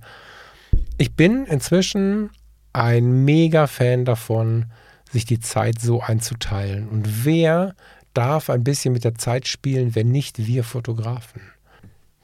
[0.98, 2.30] Ich bin inzwischen
[2.74, 4.66] ein mega Fan davon,
[5.12, 6.90] sich die Zeit so einzuteilen.
[6.90, 7.76] Und wer
[8.14, 11.42] darf ein bisschen mit der Zeit spielen, wenn nicht wir Fotografen?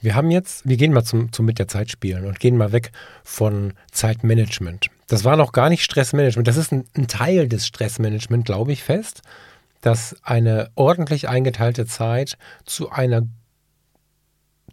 [0.00, 2.72] Wir haben jetzt, wir gehen mal zum, zum mit der Zeit spielen und gehen mal
[2.72, 2.90] weg
[3.22, 4.88] von Zeitmanagement.
[5.08, 6.48] Das war noch gar nicht Stressmanagement.
[6.48, 9.22] Das ist ein, ein Teil des Stressmanagement, glaube ich, fest,
[9.82, 13.22] dass eine ordentlich eingeteilte Zeit zu einer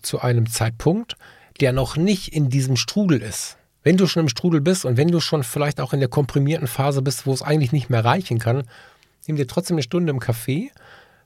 [0.04, 1.16] zu einem Zeitpunkt,
[1.60, 3.57] der noch nicht in diesem Strudel ist
[3.88, 6.68] wenn du schon im Strudel bist und wenn du schon vielleicht auch in der komprimierten
[6.68, 8.64] Phase bist, wo es eigentlich nicht mehr reichen kann,
[9.28, 10.72] nimm dir trotzdem eine Stunde im Café.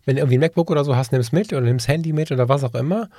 [0.05, 2.13] Wenn du irgendwie ein MacBook oder so hast, nimm es mit oder nimm das Handy
[2.13, 3.09] mit oder was auch immer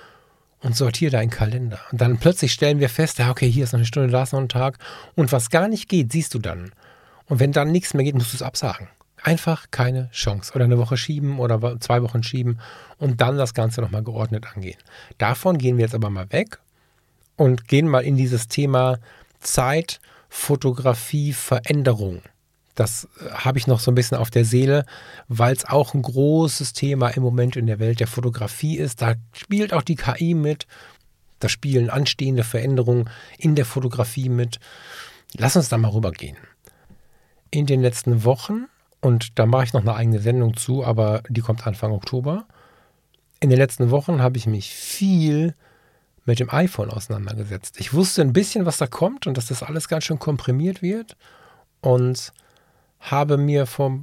[0.61, 1.81] und sortiere deinen Kalender.
[1.90, 4.33] Und dann plötzlich stellen wir fest, ja, okay, hier ist noch eine Stunde, da ist
[4.33, 4.78] noch ein Tag.
[5.16, 6.70] Und was gar nicht geht, siehst du dann.
[7.26, 8.87] Und wenn dann nichts mehr geht, musst du es absagen.
[9.24, 10.52] Einfach keine Chance.
[10.55, 12.61] Oder eine Woche schieben oder zwei Wochen schieben
[12.98, 14.78] und dann das Ganze nochmal geordnet angehen.
[15.18, 16.61] Davon gehen wir jetzt aber mal weg
[17.35, 18.98] und gehen mal in dieses Thema
[19.42, 22.22] Zeit, Fotografie, Veränderung.
[22.74, 24.87] Das äh, habe ich noch so ein bisschen auf der Seele,
[25.28, 29.02] weil es auch ein großes Thema im Moment in der Welt der Fotografie ist.
[29.02, 30.66] Da spielt auch die KI mit.
[31.38, 34.61] Da spielen anstehende Veränderungen in der Fotografie mit.
[35.37, 36.37] Lass uns da mal rübergehen.
[37.50, 38.68] In den letzten Wochen,
[39.00, 42.46] und da mache ich noch eine eigene Sendung zu, aber die kommt Anfang Oktober.
[43.40, 45.57] In den letzten Wochen habe ich mich viel mit
[46.26, 47.80] dem iPhone auseinandergesetzt.
[47.80, 51.16] Ich wusste ein bisschen, was da kommt und dass das alles ganz schön komprimiert wird
[51.80, 52.32] und
[53.00, 53.98] habe mir vor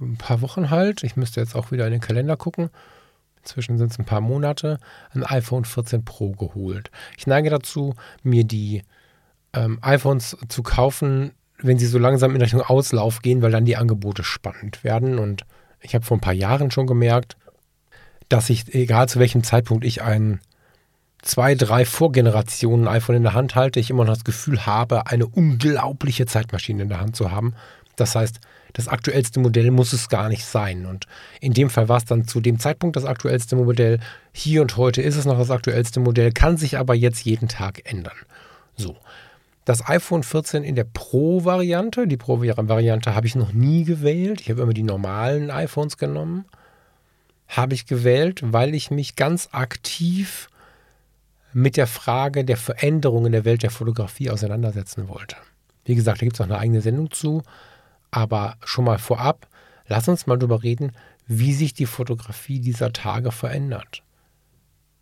[0.00, 2.70] ein paar Wochen halt, ich müsste jetzt auch wieder in den Kalender gucken,
[3.38, 4.80] inzwischen sind es ein paar Monate,
[5.12, 6.90] ein iPhone 14 Pro geholt.
[7.16, 8.82] Ich neige dazu, mir die
[9.52, 13.76] ähm, iPhones zu kaufen, wenn sie so langsam in Richtung Auslauf gehen, weil dann die
[13.76, 15.18] Angebote spannend werden.
[15.18, 15.44] Und
[15.80, 17.36] ich habe vor ein paar Jahren schon gemerkt,
[18.28, 20.40] dass ich, egal zu welchem Zeitpunkt ich ein
[21.24, 25.26] zwei, drei Vorgenerationen iPhone in der Hand halte, ich immer noch das Gefühl habe, eine
[25.26, 27.54] unglaubliche Zeitmaschine in der Hand zu haben.
[27.96, 28.40] Das heißt,
[28.74, 30.84] das aktuellste Modell muss es gar nicht sein.
[30.84, 31.06] Und
[31.40, 34.00] in dem Fall war es dann zu dem Zeitpunkt das aktuellste Modell.
[34.32, 37.82] Hier und heute ist es noch das aktuellste Modell, kann sich aber jetzt jeden Tag
[37.90, 38.16] ändern.
[38.76, 38.96] So.
[39.64, 44.42] Das iPhone 14 in der Pro-Variante, die Pro-Variante habe ich noch nie gewählt.
[44.42, 46.44] Ich habe immer die normalen iPhones genommen.
[47.48, 50.50] Habe ich gewählt, weil ich mich ganz aktiv
[51.54, 55.36] mit der Frage der Veränderung in der Welt der Fotografie auseinandersetzen wollte.
[55.84, 57.42] Wie gesagt, da gibt es auch eine eigene Sendung zu.
[58.10, 59.48] Aber schon mal vorab,
[59.86, 60.92] lass uns mal darüber reden,
[61.26, 64.02] wie sich die Fotografie dieser Tage verändert.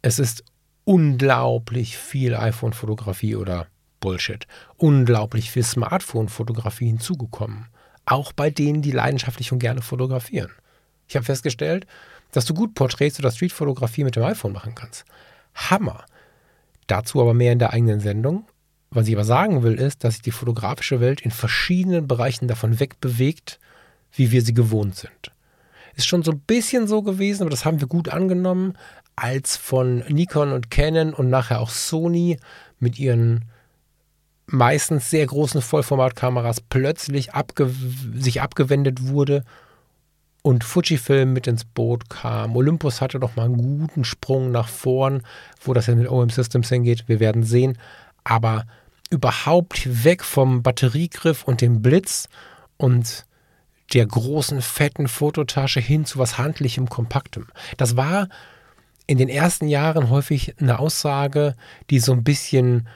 [0.02, 0.44] Es ist
[0.84, 3.66] unglaublich viel iPhone-Fotografie oder
[4.00, 7.66] Bullshit, unglaublich viel Smartphone-Fotografie hinzugekommen.
[8.04, 10.50] Auch bei denen, die leidenschaftlich und gerne fotografieren.
[11.06, 11.86] Ich habe festgestellt,
[12.32, 15.04] dass du gut Porträts oder Streetfotografie mit dem iPhone machen kannst.
[15.54, 16.04] Hammer.
[16.86, 18.46] Dazu aber mehr in der eigenen Sendung.
[18.90, 22.78] Was ich aber sagen will, ist, dass sich die fotografische Welt in verschiedenen Bereichen davon
[22.78, 23.58] wegbewegt,
[24.12, 25.32] wie wir sie gewohnt sind.
[25.94, 28.74] Ist schon so ein bisschen so gewesen, aber das haben wir gut angenommen,
[29.16, 32.38] als von Nikon und Canon und nachher auch Sony
[32.78, 33.46] mit ihren
[34.46, 37.70] meistens sehr großen Vollformatkameras plötzlich abge
[38.14, 39.44] sich abgewendet wurde
[40.42, 42.56] und Fujifilm mit ins Boot kam.
[42.56, 45.22] Olympus hatte noch mal einen guten Sprung nach vorn,
[45.62, 47.04] wo das in den OM Systems hingeht.
[47.06, 47.78] Wir werden sehen.
[48.24, 48.66] Aber
[49.10, 52.28] überhaupt weg vom Batteriegriff und dem Blitz
[52.76, 53.26] und
[53.92, 57.46] der großen, fetten Fototasche hin zu was Handlichem, Kompaktem.
[57.76, 58.28] Das war
[59.06, 61.54] in den ersten Jahren häufig eine Aussage,
[61.90, 62.88] die so ein bisschen,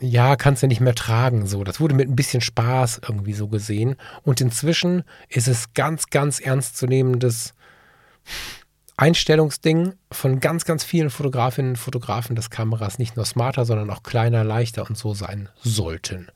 [0.00, 1.64] ja, kannst du nicht mehr tragen, so.
[1.64, 3.96] Das wurde mit ein bisschen Spaß irgendwie so gesehen.
[4.22, 7.54] Und inzwischen ist es ganz, ganz ernstzunehmendes
[8.96, 14.02] Einstellungsding von ganz, ganz vielen Fotografinnen und Fotografen, dass Kameras nicht nur smarter, sondern auch
[14.02, 16.28] kleiner, leichter und so sein sollten.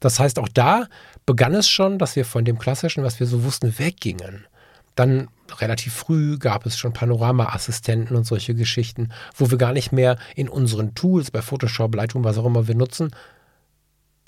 [0.00, 0.86] Das heißt, auch da
[1.26, 4.46] begann es schon, dass wir von dem Klassischen, was wir so wussten, weggingen.
[4.94, 5.28] Dann
[5.60, 10.48] relativ früh gab es schon Panorama-Assistenten und solche Geschichten, wo wir gar nicht mehr in
[10.48, 13.10] unseren Tools, bei Photoshop, Lightroom, was auch immer wir nutzen,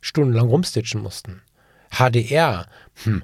[0.00, 1.42] stundenlang rumstitchen mussten.
[1.90, 2.66] HDR,
[3.04, 3.22] hm,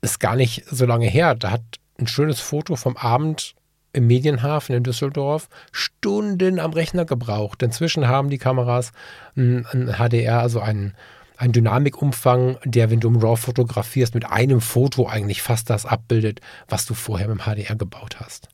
[0.00, 1.34] ist gar nicht so lange her.
[1.34, 1.62] Da hat
[1.98, 3.54] ein schönes Foto vom Abend
[3.92, 7.62] im Medienhafen in Düsseldorf Stunden am Rechner gebraucht.
[7.62, 8.92] Inzwischen haben die Kameras
[9.36, 10.94] ein, ein HDR, also einen,
[11.38, 16.40] einen Dynamikumfang, der, wenn du im RAW fotografierst, mit einem Foto eigentlich fast das abbildet,
[16.68, 18.48] was du vorher mit dem HDR gebaut hast.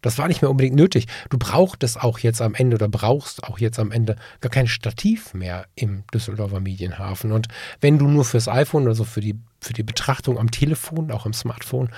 [0.00, 1.08] Das war nicht mehr unbedingt nötig.
[1.28, 5.34] Du brauchtest auch jetzt am Ende oder brauchst auch jetzt am Ende gar kein Stativ
[5.34, 7.32] mehr im Düsseldorfer Medienhafen.
[7.32, 7.48] Und
[7.80, 11.32] wenn du nur fürs iPhone, also für die, für die Betrachtung am Telefon, auch am
[11.32, 11.90] Smartphone,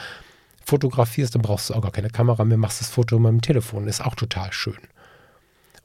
[0.65, 3.87] fotografierst, dann brauchst du auch gar keine Kamera mehr, machst das Foto mit dem Telefon.
[3.87, 4.79] Ist auch total schön.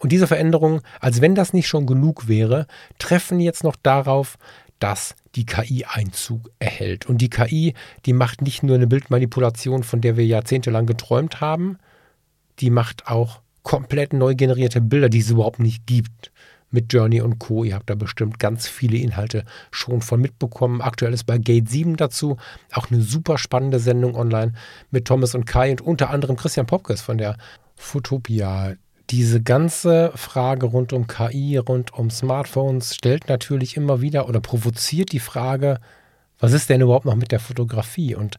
[0.05, 2.67] Und diese Veränderungen, als wenn das nicht schon genug wäre,
[2.99, 4.37] treffen jetzt noch darauf,
[4.77, 7.07] dass die KI Einzug erhält.
[7.07, 7.73] Und die KI,
[8.05, 11.79] die macht nicht nur eine Bildmanipulation, von der wir jahrzehntelang geträumt haben,
[12.59, 16.31] die macht auch komplett neu generierte Bilder, die es überhaupt nicht gibt
[16.69, 17.63] mit Journey und Co.
[17.63, 20.81] Ihr habt da bestimmt ganz viele Inhalte schon von mitbekommen.
[20.81, 22.37] Aktuell ist bei Gate 7 dazu
[22.73, 24.53] auch eine super spannende Sendung online
[24.91, 27.37] mit Thomas und Kai und unter anderem Christian Popkes von der
[27.75, 28.75] Fotopia.
[29.11, 35.11] Diese ganze Frage rund um KI, rund um Smartphones stellt natürlich immer wieder oder provoziert
[35.11, 35.79] die Frage,
[36.39, 38.15] was ist denn überhaupt noch mit der Fotografie?
[38.15, 38.37] Und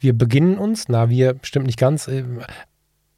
[0.00, 2.24] wir beginnen uns, na, wir bestimmt nicht ganz, äh,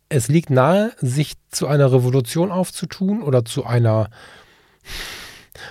[0.09, 4.11] es liegt nahe, sich zu einer Revolution aufzutun oder zu einer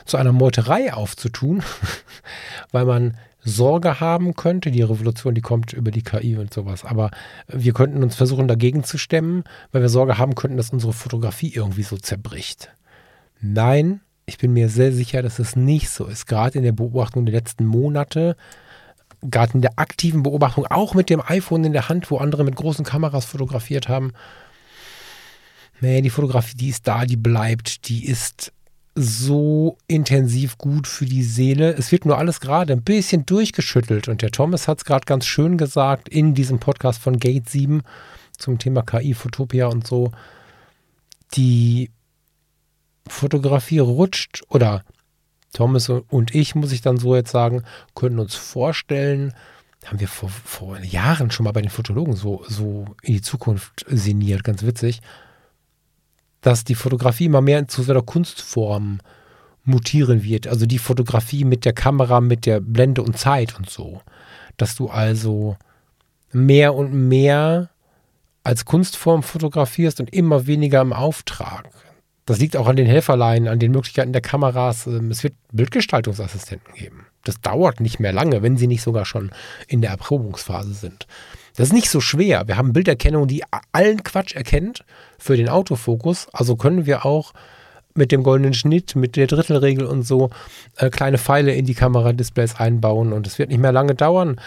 [0.06, 1.63] zu einer Meuterei aufzutun,
[2.72, 4.71] weil man Sorge haben könnte.
[4.71, 6.86] Die Revolution, die kommt über die KI und sowas.
[6.86, 7.12] Aber
[7.47, 11.54] wir könnten uns versuchen, dagegen zu stemmen, weil wir Sorge haben könnten, dass unsere Fotografie
[11.54, 12.71] irgendwie so zerbricht.
[13.41, 16.28] Nein, ich bin mir sehr sicher, dass es nicht so ist.
[16.28, 18.36] Gerade in der Beobachtung der letzten Monate,
[19.21, 22.56] gerade in der aktiven Beobachtung, auch mit dem iPhone in der Hand, wo andere mit
[22.56, 24.12] großen Kameras fotografiert haben.
[25.82, 28.52] Nee, die Fotografie, die ist da, die bleibt, die ist
[29.02, 31.74] so intensiv gut für die Seele.
[31.74, 34.10] Es wird nur alles gerade ein bisschen durchgeschüttelt.
[34.10, 37.82] Und der Thomas hat es gerade ganz schön gesagt in diesem Podcast von Gate 7
[38.38, 40.12] zum Thema KI, Fotopia und so.
[41.36, 41.92] Die
[43.08, 44.84] Fotografie rutscht oder
[45.54, 47.64] Thomas und ich, muss ich dann so jetzt sagen,
[47.96, 49.34] können uns vorstellen,
[49.86, 53.86] haben wir vor, vor Jahren schon mal bei den Fotologen so, so in die Zukunft
[53.88, 55.02] sinniert, ganz witzig
[56.41, 58.99] dass die Fotografie immer mehr zu so einer Kunstform
[59.63, 60.47] mutieren wird.
[60.47, 64.02] Also die Fotografie mit der Kamera, mit der Blende und Zeit und so.
[64.58, 65.58] Dass du also
[66.32, 67.69] mehr und mehr
[68.43, 71.69] als Kunstform fotografierst und immer weniger im Auftrag.
[72.25, 74.88] Das liegt auch an den Helferleinen, an den Möglichkeiten der Kameras.
[74.88, 77.08] Ähm, es wird Bildgestaltungsassistenten geben.
[77.23, 79.32] Das dauert nicht mehr lange, wenn sie nicht sogar schon
[79.67, 81.08] in der Erprobungsphase sind.
[81.60, 82.48] Das ist nicht so schwer.
[82.48, 83.43] Wir haben Bilderkennung, die
[83.74, 84.86] allen Quatsch erkennt
[85.17, 86.30] für den Autofokus.
[86.32, 87.34] Also können wir auch
[87.93, 90.30] mit dem goldenen Schnitt, mit der Drittelregel und so
[90.78, 94.39] äh, kleine Pfeile in die Kameradisplays einbauen und es wird nicht mehr lange dauern.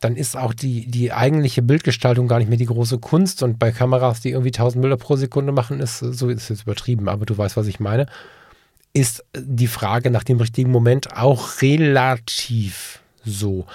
[0.00, 3.70] Dann ist auch die, die eigentliche Bildgestaltung gar nicht mehr die große Kunst und bei
[3.70, 7.38] Kameras, die irgendwie 1000 Bilder pro Sekunde machen, ist so ist jetzt übertrieben, aber du
[7.38, 8.06] weißt, was ich meine,
[8.92, 13.66] ist die Frage nach dem richtigen Moment auch relativ so.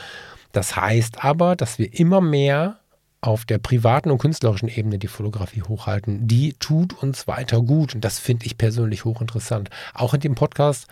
[0.51, 2.80] Das heißt aber, dass wir immer mehr
[3.21, 7.93] auf der privaten und künstlerischen Ebene die Fotografie hochhalten, die tut uns weiter gut.
[7.93, 9.69] Und das finde ich persönlich hochinteressant.
[9.93, 10.87] Auch in dem Podcast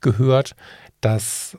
[0.00, 0.54] gehört,
[1.00, 1.58] dass,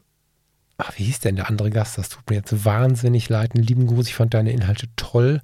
[0.77, 1.97] ach, wie hieß denn der andere Gast?
[1.97, 3.55] Das tut mir jetzt wahnsinnig leid.
[3.55, 5.41] Einen lieben Gruß, ich fand deine Inhalte toll.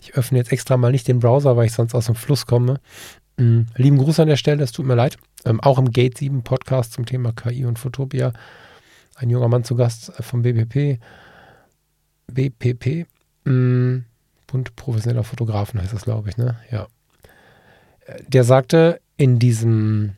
[0.00, 2.80] Ich öffne jetzt extra mal nicht den Browser, weil ich sonst aus dem Fluss komme.
[3.36, 3.66] Mhm.
[3.76, 5.16] Lieben Gruß an der Stelle, es tut mir leid.
[5.44, 8.32] Ähm, auch im Gate 7 Podcast zum Thema KI und Fotopia.
[9.14, 10.98] Ein junger Mann zu Gast vom BPP.
[12.26, 13.06] BPP.
[13.44, 13.98] Mm,
[14.46, 16.58] Bund professioneller Fotografen heißt das, glaube ich, ne?
[16.70, 16.86] Ja.
[18.26, 20.16] Der sagte, in diesem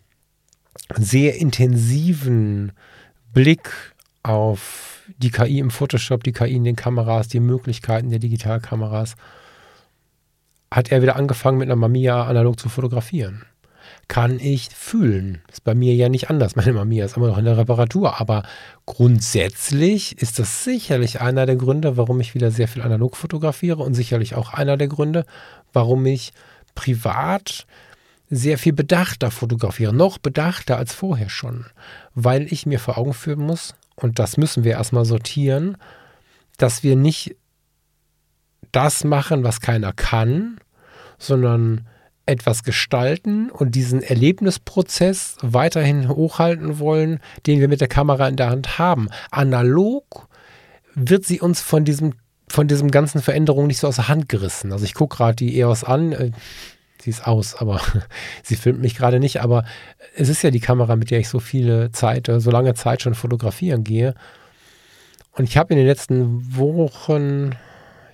[0.96, 2.72] sehr intensiven
[3.32, 3.70] Blick
[4.22, 9.16] auf die KI im Photoshop, die KI in den Kameras, die Möglichkeiten der Digitalkameras,
[10.70, 13.44] hat er wieder angefangen mit einer Mamiya analog zu fotografieren
[14.12, 15.40] kann ich fühlen.
[15.51, 16.55] Ist bei mir ja nicht anders.
[16.55, 18.20] Meine Mami ist immer noch in der Reparatur.
[18.20, 18.42] Aber
[18.85, 23.94] grundsätzlich ist das sicherlich einer der Gründe, warum ich wieder sehr viel analog fotografiere und
[23.94, 25.25] sicherlich auch einer der Gründe,
[25.72, 26.35] warum ich
[26.75, 27.66] privat
[28.29, 29.94] sehr viel bedachter fotografiere.
[29.94, 31.64] Noch bedachter als vorher schon.
[32.14, 35.79] Weil ich mir vor Augen führen muss, und das müssen wir erstmal sortieren,
[36.59, 37.35] dass wir nicht
[38.72, 40.61] das machen, was keiner kann,
[41.16, 41.87] sondern
[42.26, 48.50] etwas gestalten und diesen Erlebnisprozess weiterhin hochhalten wollen, den wir mit der Kamera in der
[48.50, 49.08] Hand haben.
[49.30, 50.28] Analog
[50.94, 52.14] wird sie uns von diesem,
[52.48, 54.72] von diesem ganzen Veränderung nicht so aus der Hand gerissen.
[54.72, 56.30] Also ich gucke gerade die EOS an, äh,
[57.00, 57.80] sie ist aus, aber
[58.42, 59.64] sie filmt mich gerade nicht, aber
[60.14, 63.02] es ist ja die Kamera, mit der ich so viele Zeit, äh, so lange Zeit
[63.02, 64.14] schon fotografieren gehe.
[65.32, 67.56] Und ich habe in den letzten Wochen,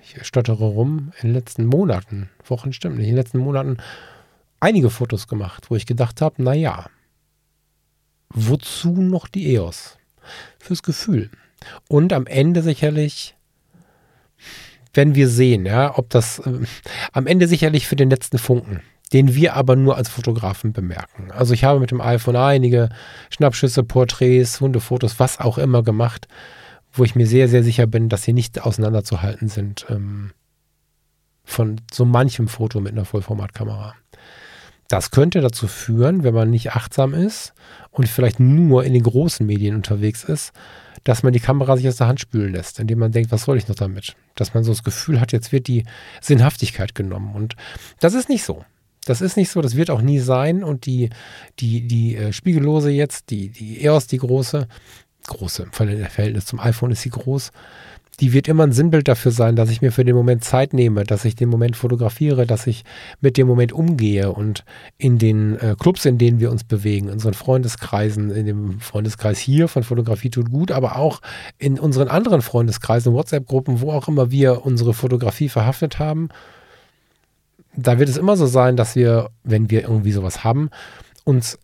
[0.01, 3.77] ich stottere rum, in den letzten Monaten, Wochen stimmt nicht, in den letzten Monaten
[4.59, 6.87] einige Fotos gemacht, wo ich gedacht habe, naja,
[8.29, 9.97] wozu noch die EOS?
[10.59, 11.31] Fürs Gefühl.
[11.87, 13.35] Und am Ende sicherlich,
[14.93, 16.59] wenn wir sehen, ja, ob das, äh,
[17.11, 18.81] am Ende sicherlich für den letzten Funken,
[19.11, 21.31] den wir aber nur als Fotografen bemerken.
[21.31, 22.89] Also ich habe mit dem iPhone einige
[23.29, 26.27] Schnappschüsse, Porträts, Hundefotos, was auch immer gemacht,
[26.91, 30.31] wo ich mir sehr, sehr sicher bin, dass sie nicht auseinanderzuhalten sind ähm,
[31.43, 33.95] von so manchem Foto mit einer Vollformatkamera.
[34.87, 37.53] Das könnte dazu führen, wenn man nicht achtsam ist
[37.91, 40.51] und vielleicht nur in den großen Medien unterwegs ist,
[41.03, 43.57] dass man die Kamera sich aus der Hand spülen lässt, indem man denkt, was soll
[43.57, 44.15] ich noch damit?
[44.35, 45.85] Dass man so das Gefühl hat, jetzt wird die
[46.21, 47.35] Sinnhaftigkeit genommen.
[47.35, 47.55] Und
[47.99, 48.65] das ist nicht so.
[49.05, 50.63] Das ist nicht so, das wird auch nie sein.
[50.63, 51.09] Und die,
[51.59, 54.67] die, die äh, Spiegellose jetzt, die, die EOS, die große,
[55.29, 57.51] große, im Verhältnis zum iPhone ist sie groß,
[58.19, 61.03] die wird immer ein Sinnbild dafür sein, dass ich mir für den Moment Zeit nehme,
[61.03, 62.83] dass ich den Moment fotografiere, dass ich
[63.21, 64.65] mit dem Moment umgehe und
[64.97, 69.39] in den äh, Clubs, in denen wir uns bewegen, in unseren Freundeskreisen, in dem Freundeskreis
[69.39, 71.21] hier von Fotografie tut gut, aber auch
[71.57, 76.29] in unseren anderen Freundeskreisen, WhatsApp-Gruppen, wo auch immer wir unsere Fotografie verhaftet haben,
[77.75, 80.69] da wird es immer so sein, dass wir, wenn wir irgendwie sowas haben,
[81.23, 81.57] uns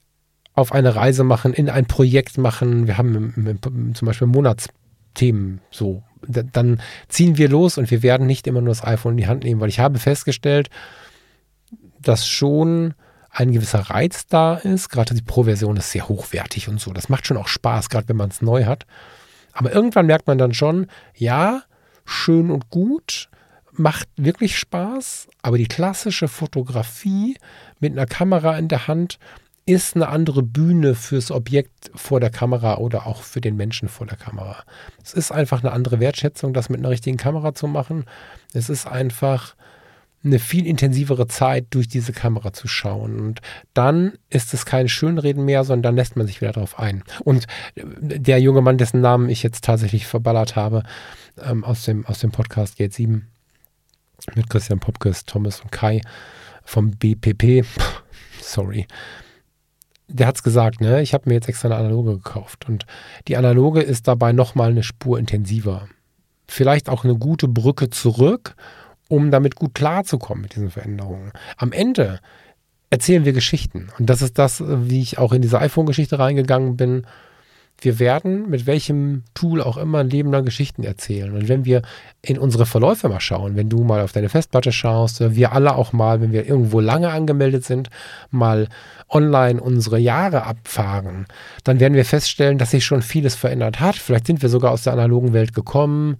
[0.55, 2.87] auf eine Reise machen, in ein Projekt machen.
[2.87, 8.61] Wir haben zum Beispiel Monatsthemen so dann ziehen wir los und wir werden nicht immer
[8.61, 10.69] nur das iPhone in die Hand nehmen, weil ich habe festgestellt,
[12.01, 12.93] dass schon
[13.29, 14.89] ein gewisser Reiz da ist.
[14.89, 16.93] Gerade die Pro-Version ist sehr hochwertig und so.
[16.93, 18.85] Das macht schon auch Spaß, gerade wenn man es neu hat.
[19.51, 21.63] Aber irgendwann merkt man dann schon, ja,
[22.05, 23.29] schön und gut,
[23.71, 27.37] macht wirklich Spaß, aber die klassische Fotografie
[27.79, 29.19] mit einer Kamera in der Hand
[29.65, 34.05] ist eine andere Bühne fürs Objekt vor der Kamera oder auch für den Menschen vor
[34.05, 34.57] der Kamera.
[35.03, 38.05] Es ist einfach eine andere Wertschätzung, das mit einer richtigen Kamera zu machen.
[38.53, 39.55] Es ist einfach
[40.23, 43.19] eine viel intensivere Zeit durch diese Kamera zu schauen.
[43.19, 43.41] Und
[43.73, 47.03] dann ist es kein Schönreden mehr, sondern dann lässt man sich wieder darauf ein.
[47.23, 50.83] Und der junge Mann, dessen Namen ich jetzt tatsächlich verballert habe,
[51.43, 53.27] ähm, aus, dem, aus dem Podcast Gate 7
[54.35, 56.01] mit Christian Popkes, Thomas und Kai
[56.63, 57.63] vom BPP,
[58.41, 58.87] sorry,
[60.07, 61.01] der hat es gesagt, ne?
[61.01, 62.67] Ich habe mir jetzt extra eine Analoge gekauft.
[62.67, 62.85] Und
[63.27, 65.87] die Analoge ist dabei nochmal eine Spur intensiver.
[66.47, 68.55] Vielleicht auch eine gute Brücke zurück,
[69.09, 71.31] um damit gut klarzukommen mit diesen Veränderungen.
[71.57, 72.19] Am Ende
[72.89, 73.89] erzählen wir Geschichten.
[73.97, 77.05] Und das ist das, wie ich auch in diese iPhone-Geschichte reingegangen bin.
[77.81, 81.33] Wir werden mit welchem Tool auch immer ein Leben lang Geschichten erzählen.
[81.33, 81.81] Und wenn wir
[82.21, 85.91] in unsere Verläufe mal schauen, wenn du mal auf deine Festplatte schaust, wir alle auch
[85.91, 87.89] mal, wenn wir irgendwo lange angemeldet sind,
[88.31, 88.69] mal
[89.09, 91.25] online unsere Jahre abfahren,
[91.63, 93.95] dann werden wir feststellen, dass sich schon vieles verändert hat.
[93.95, 96.17] Vielleicht sind wir sogar aus der analogen Welt gekommen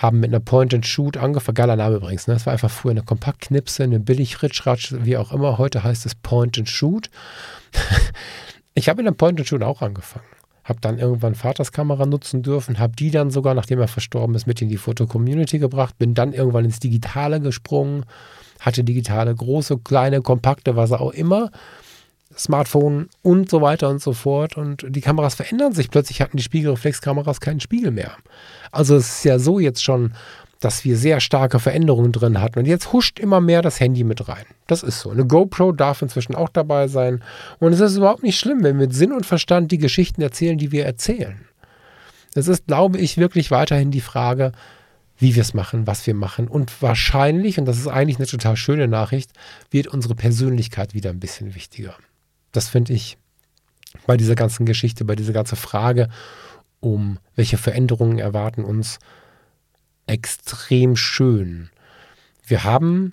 [0.00, 1.54] haben mit einer Point-and-Shoot angefangen.
[1.54, 2.26] Geiler Name übrigens.
[2.26, 2.34] Ne?
[2.34, 5.58] Das war einfach früher eine Kompaktknipse, eine Billig-Ritschratsch, wie auch immer.
[5.58, 7.10] Heute heißt es Point-and-Shoot.
[8.74, 10.24] ich habe mit einer Point-and-Shoot auch angefangen.
[10.70, 14.46] Habe dann irgendwann Vaters Kamera nutzen dürfen, habe die dann sogar, nachdem er verstorben ist,
[14.46, 18.06] mit in die Foto-Community gebracht, bin dann irgendwann ins Digitale gesprungen,
[18.60, 21.50] hatte digitale, große, kleine, kompakte, was auch immer.
[22.36, 24.56] Smartphone und so weiter und so fort.
[24.56, 25.90] Und die Kameras verändern sich.
[25.90, 28.12] Plötzlich hatten die Spiegelreflexkameras keinen Spiegel mehr.
[28.70, 30.14] Also es ist ja so jetzt schon,
[30.60, 32.58] dass wir sehr starke Veränderungen drin hatten.
[32.58, 34.44] Und jetzt huscht immer mehr das Handy mit rein.
[34.66, 35.10] Das ist so.
[35.10, 37.22] Eine GoPro darf inzwischen auch dabei sein.
[37.58, 40.58] Und es ist überhaupt nicht schlimm, wenn wir mit Sinn und Verstand die Geschichten erzählen,
[40.58, 41.40] die wir erzählen.
[42.34, 44.52] Es ist, glaube ich, wirklich weiterhin die Frage,
[45.18, 46.46] wie wir es machen, was wir machen.
[46.46, 49.32] Und wahrscheinlich, und das ist eigentlich eine total schöne Nachricht,
[49.70, 51.94] wird unsere Persönlichkeit wieder ein bisschen wichtiger.
[52.52, 53.16] Das finde ich
[54.06, 56.08] bei dieser ganzen Geschichte, bei dieser ganzen Frage
[56.80, 58.98] um welche Veränderungen erwarten uns
[60.10, 61.70] extrem schön.
[62.44, 63.12] Wir haben,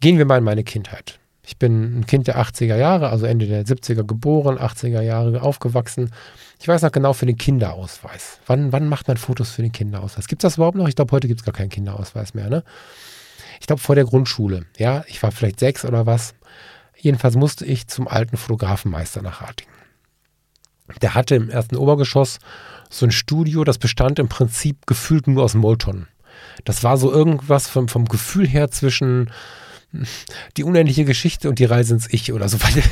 [0.00, 1.18] gehen wir mal in meine Kindheit.
[1.42, 6.12] Ich bin ein Kind der 80er Jahre, also Ende der 70er geboren, 80er Jahre aufgewachsen.
[6.60, 8.38] Ich weiß noch genau für den Kinderausweis.
[8.46, 10.28] Wann, wann macht man Fotos für den Kinderausweis?
[10.28, 10.86] Gibt es das überhaupt noch?
[10.86, 12.50] Ich glaube, heute gibt es gar keinen Kinderausweis mehr.
[12.50, 12.62] Ne?
[13.60, 14.66] Ich glaube, vor der Grundschule.
[14.76, 16.34] Ja, ich war vielleicht sechs oder was.
[16.96, 19.74] Jedenfalls musste ich zum alten Fotografenmeister nach Ratingen.
[21.02, 22.38] Der hatte im ersten Obergeschoss
[22.90, 26.08] so ein Studio, das bestand im Prinzip gefühlt nur aus Molton.
[26.64, 29.30] Das war so irgendwas vom, vom Gefühl her zwischen
[30.56, 32.58] die unendliche Geschichte und die Reise ins Ich oder so.
[32.62, 32.82] Weil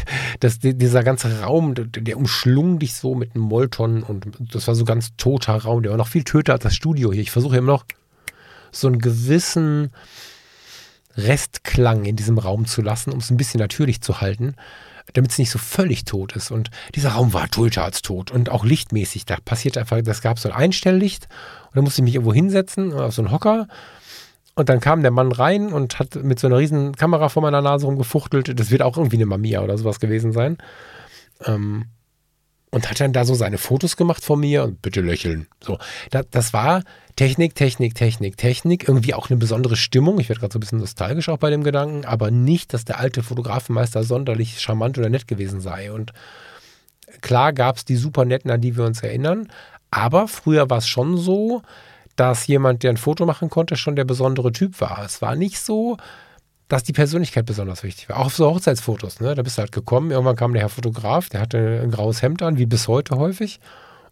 [0.40, 4.74] das, dieser ganze Raum, der, der umschlung dich so mit einem Molton und das war
[4.74, 5.82] so ganz toter Raum.
[5.82, 7.22] Der war noch viel töter als das Studio hier.
[7.22, 7.84] Ich versuche immer noch
[8.72, 9.90] so einen gewissen
[11.16, 14.54] Restklang in diesem Raum zu lassen, um es ein bisschen natürlich zu halten,
[15.14, 16.50] damit es nicht so völlig tot ist.
[16.50, 19.26] Und dieser Raum war töter als tot und auch lichtmäßig.
[19.26, 21.28] Da passiert einfach, das gab so ein Einstelllicht
[21.66, 23.68] und da musste ich mich irgendwo hinsetzen, auf so einen Hocker.
[24.54, 27.62] Und dann kam der Mann rein und hat mit so einer riesen Kamera vor meiner
[27.62, 28.58] Nase rumgefuchtelt.
[28.58, 30.58] Das wird auch irgendwie eine Mamiya oder sowas gewesen sein.
[31.44, 31.84] Ähm,
[32.70, 35.46] und hat dann da so seine Fotos gemacht von mir und bitte lächeln.
[35.60, 35.78] So,
[36.10, 36.82] das, das war
[37.16, 40.20] Technik, Technik, Technik, Technik, irgendwie auch eine besondere Stimmung.
[40.20, 43.00] Ich werde gerade so ein bisschen nostalgisch auch bei dem Gedanken, aber nicht, dass der
[43.00, 45.90] alte Fotografenmeister sonderlich charmant oder nett gewesen sei.
[45.90, 46.12] Und
[47.20, 49.50] klar gab es die super netten, an die wir uns erinnern,
[49.90, 51.62] aber früher war es schon so,
[52.16, 55.02] dass jemand, der ein Foto machen konnte, schon der besondere Typ war.
[55.04, 55.96] Es war nicht so,
[56.68, 58.18] dass die Persönlichkeit besonders wichtig war.
[58.18, 59.34] Auch auf so Hochzeitsfotos, ne?
[59.34, 62.42] Da bist du halt gekommen, irgendwann kam der Herr Fotograf, der hatte ein graues Hemd
[62.42, 63.60] an, wie bis heute häufig,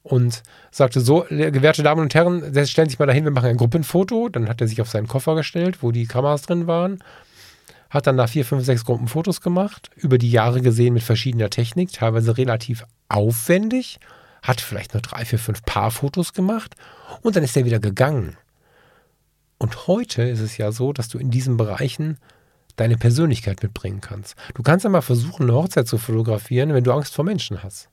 [0.03, 3.57] und sagte so, gewährte Damen und Herren, stellen Sie sich mal dahin, wir machen ein
[3.57, 4.29] Gruppenfoto.
[4.29, 7.03] Dann hat er sich auf seinen Koffer gestellt, wo die Kameras drin waren.
[7.91, 11.93] Hat dann da vier, fünf, sechs Gruppenfotos gemacht, über die Jahre gesehen mit verschiedener Technik,
[11.93, 13.99] teilweise relativ aufwendig.
[14.43, 16.77] Hat vielleicht nur drei, vier, fünf Paar Fotos gemacht
[17.23, 18.37] und dann ist er wieder gegangen.
[19.59, 22.19] Und heute ist es ja so, dass du in diesen Bereichen
[22.77, 24.37] deine Persönlichkeit mitbringen kannst.
[24.55, 27.89] Du kannst ja mal versuchen, eine Hochzeit zu fotografieren, wenn du Angst vor Menschen hast.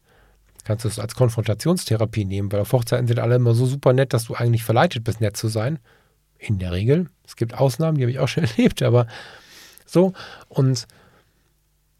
[0.65, 4.13] Kannst du es als Konfrontationstherapie nehmen, weil auf Hochzeiten sind alle immer so super nett,
[4.13, 5.79] dass du eigentlich verleitet bist, nett zu sein.
[6.37, 7.07] In der Regel.
[7.25, 9.07] Es gibt Ausnahmen, die habe ich auch schon erlebt, aber
[9.85, 10.13] so.
[10.49, 10.87] Und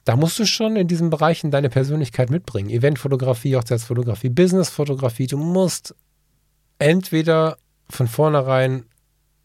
[0.06, 2.70] da musst du schon in diesen Bereichen deine Persönlichkeit mitbringen.
[2.70, 5.28] Eventfotografie, Hochzeitsfotografie, Businessfotografie.
[5.28, 5.96] Du musst
[6.80, 7.58] entweder
[7.90, 8.86] von vornherein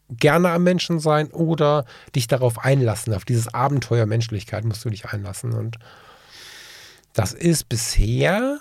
[0.09, 1.85] gerne am Menschen sein oder
[2.15, 3.13] dich darauf einlassen.
[3.13, 5.53] Auf dieses Abenteuer Menschlichkeit musst du dich einlassen.
[5.53, 5.77] Und
[7.13, 8.59] das ist bisher,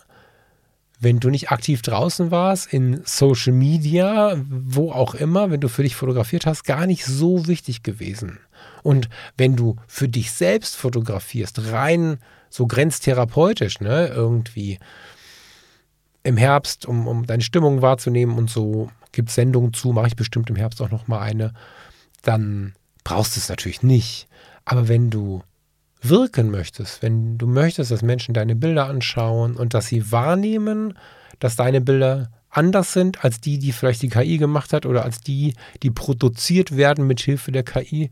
[1.01, 5.83] wenn du nicht aktiv draußen warst, in Social Media, wo auch immer, wenn du für
[5.83, 8.41] dich fotografiert hast, gar nicht so wichtig gewesen.
[8.83, 12.19] Und wenn du für dich selbst fotografierst, rein
[12.51, 14.79] so grenztherapeutisch, ne, irgendwie
[16.23, 20.51] im Herbst, um, um deine Stimmung wahrzunehmen und so, gibt Sendungen zu, mache ich bestimmt
[20.51, 21.53] im Herbst auch noch mal eine,
[22.23, 24.29] dann brauchst du es natürlich nicht.
[24.65, 25.43] Aber wenn du
[26.01, 30.97] wirken möchtest, wenn du möchtest, dass Menschen deine Bilder anschauen und dass sie wahrnehmen,
[31.39, 35.21] dass deine Bilder anders sind als die, die vielleicht die KI gemacht hat oder als
[35.21, 38.11] die, die produziert werden mit Hilfe der KI,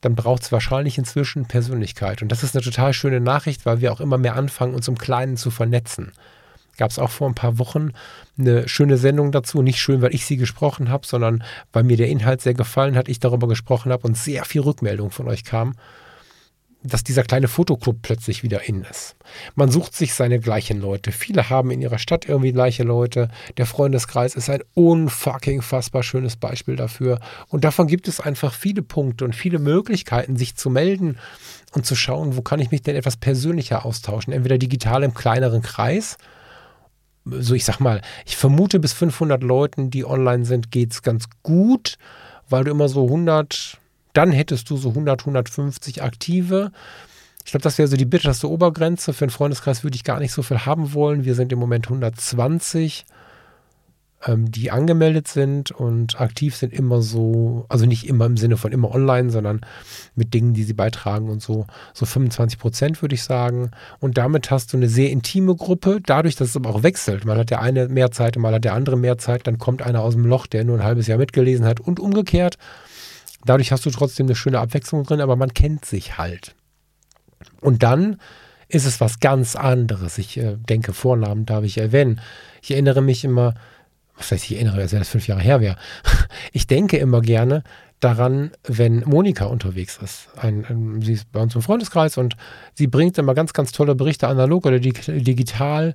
[0.00, 2.22] dann braucht es wahrscheinlich inzwischen Persönlichkeit.
[2.22, 4.98] Und das ist eine total schöne Nachricht, weil wir auch immer mehr anfangen, uns im
[4.98, 6.12] Kleinen zu vernetzen
[6.78, 7.90] Gab es auch vor ein paar Wochen
[8.38, 9.60] eine schöne Sendung dazu.
[9.60, 13.08] Nicht schön, weil ich sie gesprochen habe, sondern weil mir der Inhalt sehr gefallen hat,
[13.08, 15.74] ich darüber gesprochen habe und sehr viel Rückmeldung von euch kam
[16.82, 19.16] dass dieser kleine Fotoclub plötzlich wieder in ist.
[19.56, 21.10] Man sucht sich seine gleichen Leute.
[21.10, 23.28] Viele haben in ihrer Stadt irgendwie gleiche Leute.
[23.56, 27.18] Der Freundeskreis ist ein unfucking fassbar schönes Beispiel dafür.
[27.48, 31.18] Und davon gibt es einfach viele Punkte und viele Möglichkeiten, sich zu melden
[31.72, 34.32] und zu schauen, wo kann ich mich denn etwas persönlicher austauschen.
[34.32, 36.16] Entweder digital im kleineren Kreis.
[37.30, 41.26] So, ich sag mal, ich vermute, bis 500 Leuten, die online sind, geht es ganz
[41.42, 41.98] gut,
[42.48, 43.78] weil du immer so 100,
[44.12, 46.72] dann hättest du so 100, 150 aktive.
[47.44, 49.12] Ich glaube, das wäre so die bitterste Obergrenze.
[49.12, 51.24] Für einen Freundeskreis würde ich gar nicht so viel haben wollen.
[51.24, 53.06] Wir sind im Moment 120,
[54.26, 58.72] ähm, die angemeldet sind und aktiv sind immer so, also nicht immer im Sinne von
[58.72, 59.60] immer online, sondern
[60.16, 63.70] mit Dingen, die sie beitragen und so, so 25 Prozent würde ich sagen.
[64.00, 67.24] Und damit hast du eine sehr intime Gruppe, dadurch, dass es aber auch wechselt.
[67.24, 70.02] Man hat der eine mehr Zeit, mal hat der andere mehr Zeit, dann kommt einer
[70.02, 72.58] aus dem Loch, der nur ein halbes Jahr mitgelesen hat und umgekehrt.
[73.44, 76.56] Dadurch hast du trotzdem eine schöne Abwechslung drin, aber man kennt sich halt.
[77.60, 78.16] Und dann
[78.68, 80.18] ist es was ganz anderes.
[80.18, 82.20] Ich äh, denke, Vornamen darf ich erwähnen.
[82.62, 83.54] Ich erinnere mich immer,
[84.18, 85.76] was heißt, ich erinnere, als wenn das fünf Jahre her wäre.
[86.52, 87.62] Ich denke immer gerne
[88.00, 90.28] daran, wenn Monika unterwegs ist.
[90.36, 92.36] Ein, ein, sie ist bei uns im Freundeskreis und
[92.74, 95.94] sie bringt immer ganz, ganz tolle Berichte analog oder digital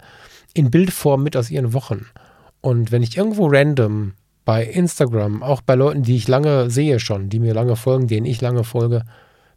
[0.54, 2.08] in Bildform mit aus ihren Wochen.
[2.62, 4.14] Und wenn ich irgendwo random
[4.46, 8.26] bei Instagram, auch bei Leuten, die ich lange sehe schon, die mir lange folgen, denen
[8.26, 9.04] ich lange folge,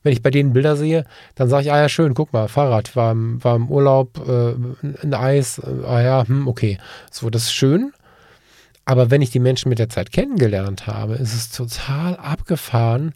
[0.03, 1.05] wenn ich bei denen Bilder sehe,
[1.35, 4.55] dann sage ich, ah ja, schön, guck mal, Fahrrad, war, im, war im Urlaub, äh,
[5.03, 6.79] ein Eis, äh, ah ja, hm, okay.
[7.11, 7.93] So, das ist schön.
[8.87, 13.13] Aber wenn ich die Menschen mit der Zeit kennengelernt habe, ist es total abgefahren,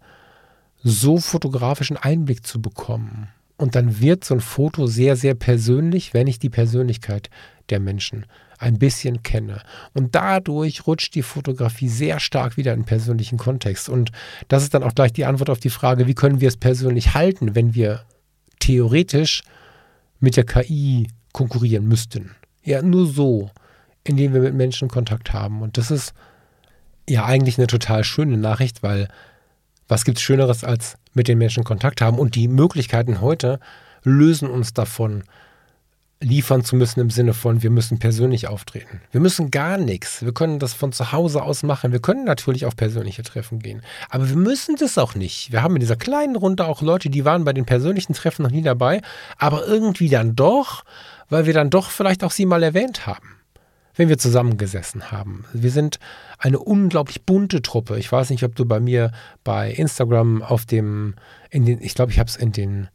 [0.83, 3.29] so fotografischen Einblick zu bekommen.
[3.57, 7.31] Und dann wird so ein Foto sehr, sehr persönlich, wenn ich die Persönlichkeit
[7.69, 8.27] der Menschen
[8.59, 9.63] ein bisschen kenne.
[9.95, 13.89] Und dadurch rutscht die Fotografie sehr stark wieder in persönlichen Kontext.
[13.89, 14.11] Und
[14.49, 17.15] das ist dann auch gleich die Antwort auf die Frage, wie können wir es persönlich
[17.15, 18.05] halten, wenn wir
[18.59, 19.43] theoretisch
[20.19, 22.33] mit der KI konkurrieren müssten.
[22.65, 23.51] Ja, nur so,
[24.05, 25.63] indem wir mit Menschen Kontakt haben.
[25.63, 26.15] Und das ist
[27.09, 29.09] ja eigentlich eine total schöne Nachricht, weil
[29.89, 32.19] was gibt es Schöneres als mit den Menschen Kontakt haben?
[32.19, 33.59] Und die Möglichkeiten heute
[34.03, 35.25] lösen uns davon,
[36.21, 39.01] liefern zu müssen im Sinne von, wir müssen persönlich auftreten.
[39.11, 40.23] Wir müssen gar nichts.
[40.23, 41.93] Wir können das von zu Hause aus machen.
[41.93, 43.83] Wir können natürlich auf persönliche Treffen gehen.
[44.11, 45.51] Aber wir müssen das auch nicht.
[45.51, 48.51] Wir haben in dieser kleinen Runde auch Leute, die waren bei den persönlichen Treffen noch
[48.51, 49.01] nie dabei,
[49.39, 50.85] aber irgendwie dann doch,
[51.31, 53.40] weil wir dann doch vielleicht auch sie mal erwähnt haben.
[53.95, 55.45] Wenn wir zusammengesessen haben.
[55.53, 55.99] Wir sind
[56.39, 57.99] eine unglaublich bunte Truppe.
[57.99, 59.13] Ich weiß nicht, ob du bei mir
[59.45, 61.15] bei Instagram auf dem,
[61.51, 62.89] in den, ich glaube, ich habe es in den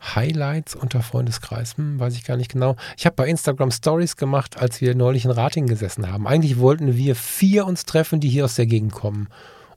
[0.00, 2.76] Highlights unter Freundeskreis, hm, weiß ich gar nicht genau.
[2.96, 6.26] Ich habe bei Instagram Stories gemacht, als wir neulich in Rating gesessen haben.
[6.26, 9.28] Eigentlich wollten wir vier uns treffen, die hier aus der Gegend kommen.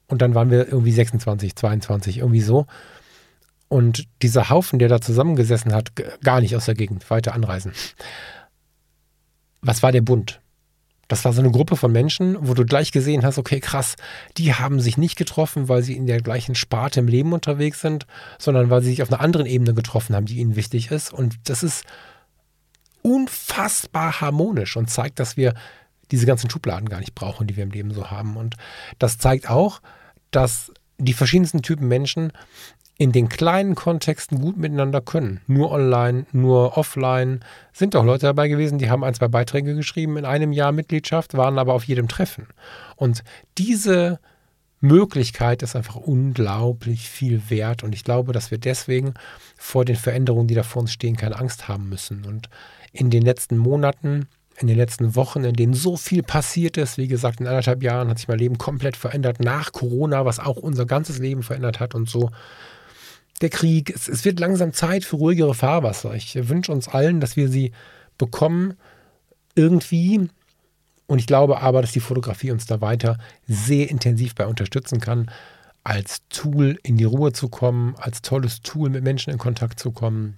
[0.07, 2.67] Und dann waren wir irgendwie 26, 22, irgendwie so.
[3.67, 7.71] Und dieser Haufen, der da zusammengesessen hat, gar nicht aus der Gegend, weiter anreisen.
[9.61, 10.41] Was war der Bund?
[11.07, 13.95] Das war so eine Gruppe von Menschen, wo du gleich gesehen hast, okay, krass,
[14.37, 18.07] die haben sich nicht getroffen, weil sie in der gleichen Sparte im Leben unterwegs sind,
[18.39, 21.11] sondern weil sie sich auf einer anderen Ebene getroffen haben, die ihnen wichtig ist.
[21.11, 21.83] Und das ist
[23.01, 25.53] unfassbar harmonisch und zeigt, dass wir
[26.11, 28.37] diese ganzen Schubladen gar nicht brauchen, die wir im Leben so haben.
[28.37, 28.55] Und
[28.97, 29.81] das zeigt auch,
[30.31, 30.71] dass
[31.05, 32.31] die verschiedensten Typen Menschen
[32.97, 35.41] in den kleinen Kontexten gut miteinander können.
[35.47, 37.39] Nur online, nur offline.
[37.73, 41.35] Sind doch Leute dabei gewesen, die haben ein, zwei Beiträge geschrieben in einem Jahr Mitgliedschaft,
[41.35, 42.47] waren aber auf jedem Treffen.
[42.95, 43.23] Und
[43.57, 44.19] diese
[44.81, 47.83] Möglichkeit ist einfach unglaublich viel wert.
[47.83, 49.15] Und ich glaube, dass wir deswegen
[49.57, 52.25] vor den Veränderungen, die da vor uns stehen, keine Angst haben müssen.
[52.25, 52.49] Und
[52.91, 54.27] in den letzten Monaten,
[54.57, 58.09] in den letzten Wochen, in denen so viel passiert ist, wie gesagt, in anderthalb Jahren
[58.09, 61.95] hat sich mein Leben komplett verändert, nach Corona, was auch unser ganzes Leben verändert hat
[61.95, 62.29] und so
[63.41, 63.89] der Krieg.
[63.89, 66.13] Es, es wird langsam Zeit für ruhigere Fahrwasser.
[66.13, 67.71] Ich wünsche uns allen, dass wir sie
[68.17, 68.75] bekommen
[69.55, 70.29] irgendwie.
[71.07, 75.29] Und ich glaube aber, dass die Fotografie uns da weiter sehr intensiv bei unterstützen kann,
[75.83, 79.91] als Tool in die Ruhe zu kommen, als tolles Tool mit Menschen in Kontakt zu
[79.91, 80.37] kommen,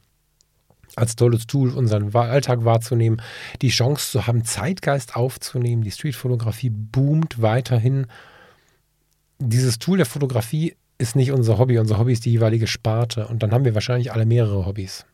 [0.95, 3.21] als tolles Tool unseren Alltag wahrzunehmen,
[3.61, 5.83] die Chance zu haben, Zeitgeist aufzunehmen.
[5.83, 8.07] Die Streetfotografie boomt weiterhin.
[9.39, 11.79] Dieses Tool der Fotografie ist nicht unser Hobby.
[11.79, 13.27] Unser Hobby ist die jeweilige Sparte.
[13.27, 15.05] Und dann haben wir wahrscheinlich alle mehrere Hobbys.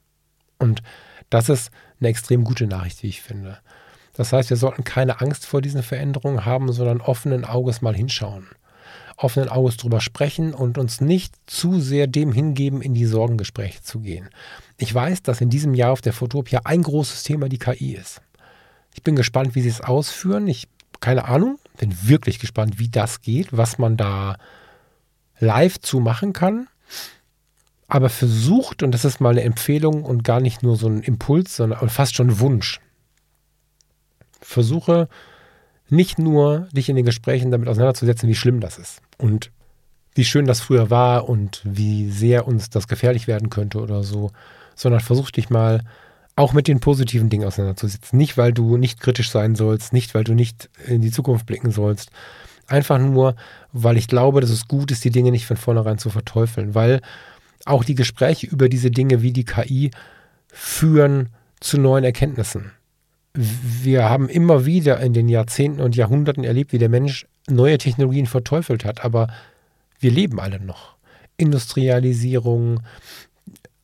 [0.58, 0.82] Und
[1.30, 3.60] das ist eine extrem gute Nachricht, wie ich finde.
[4.14, 8.48] Das heißt, wir sollten keine Angst vor diesen Veränderungen haben, sondern offenen Auges mal hinschauen.
[9.16, 14.00] Offenen Auges drüber sprechen und uns nicht zu sehr dem hingeben, in die Sorgengespräche zu
[14.00, 14.30] gehen.
[14.82, 18.22] Ich weiß, dass in diesem Jahr auf der Fotopia ein großes Thema die KI ist.
[18.96, 20.48] Ich bin gespannt, wie sie es ausführen.
[20.48, 20.70] Ich,
[21.02, 24.38] keine Ahnung, bin wirklich gespannt, wie das geht, was man da
[25.40, 26.68] live zu machen kann.
[27.90, 31.58] Aber versucht, und das ist mal eine Empfehlung und gar nicht nur so ein Impuls,
[31.58, 32.80] sondern fast schon ein Wunsch.
[34.40, 35.10] Versuche
[35.90, 39.52] nicht nur dich in den Gesprächen damit auseinanderzusetzen, wie schlimm das ist und
[40.16, 44.32] wie schön das früher war und wie sehr uns das gefährlich werden könnte oder so,
[44.80, 45.82] sondern versuch dich mal
[46.38, 48.18] auch mit den positiven Dingen auseinanderzusetzen.
[48.18, 51.72] Nicht, weil du nicht kritisch sein sollst, nicht, weil du nicht in die Zukunft blicken
[51.72, 52.12] sollst.
[52.66, 53.36] Einfach nur,
[53.74, 57.02] weil ich glaube, dass es gut ist, die Dinge nicht von vornherein zu verteufeln, weil
[57.66, 59.92] auch die Gespräche über diese Dinge wie die KI
[60.48, 61.28] führen
[61.60, 62.72] zu neuen Erkenntnissen.
[63.34, 68.28] Wir haben immer wieder in den Jahrzehnten und Jahrhunderten erlebt, wie der Mensch neue Technologien
[68.28, 69.28] verteufelt hat, aber
[70.00, 70.96] wir leben alle noch.
[71.36, 72.82] Industrialisierung,